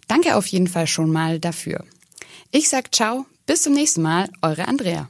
[0.09, 1.85] Danke auf jeden Fall schon mal dafür.
[2.51, 5.09] Ich sag ciao, bis zum nächsten Mal, eure Andrea.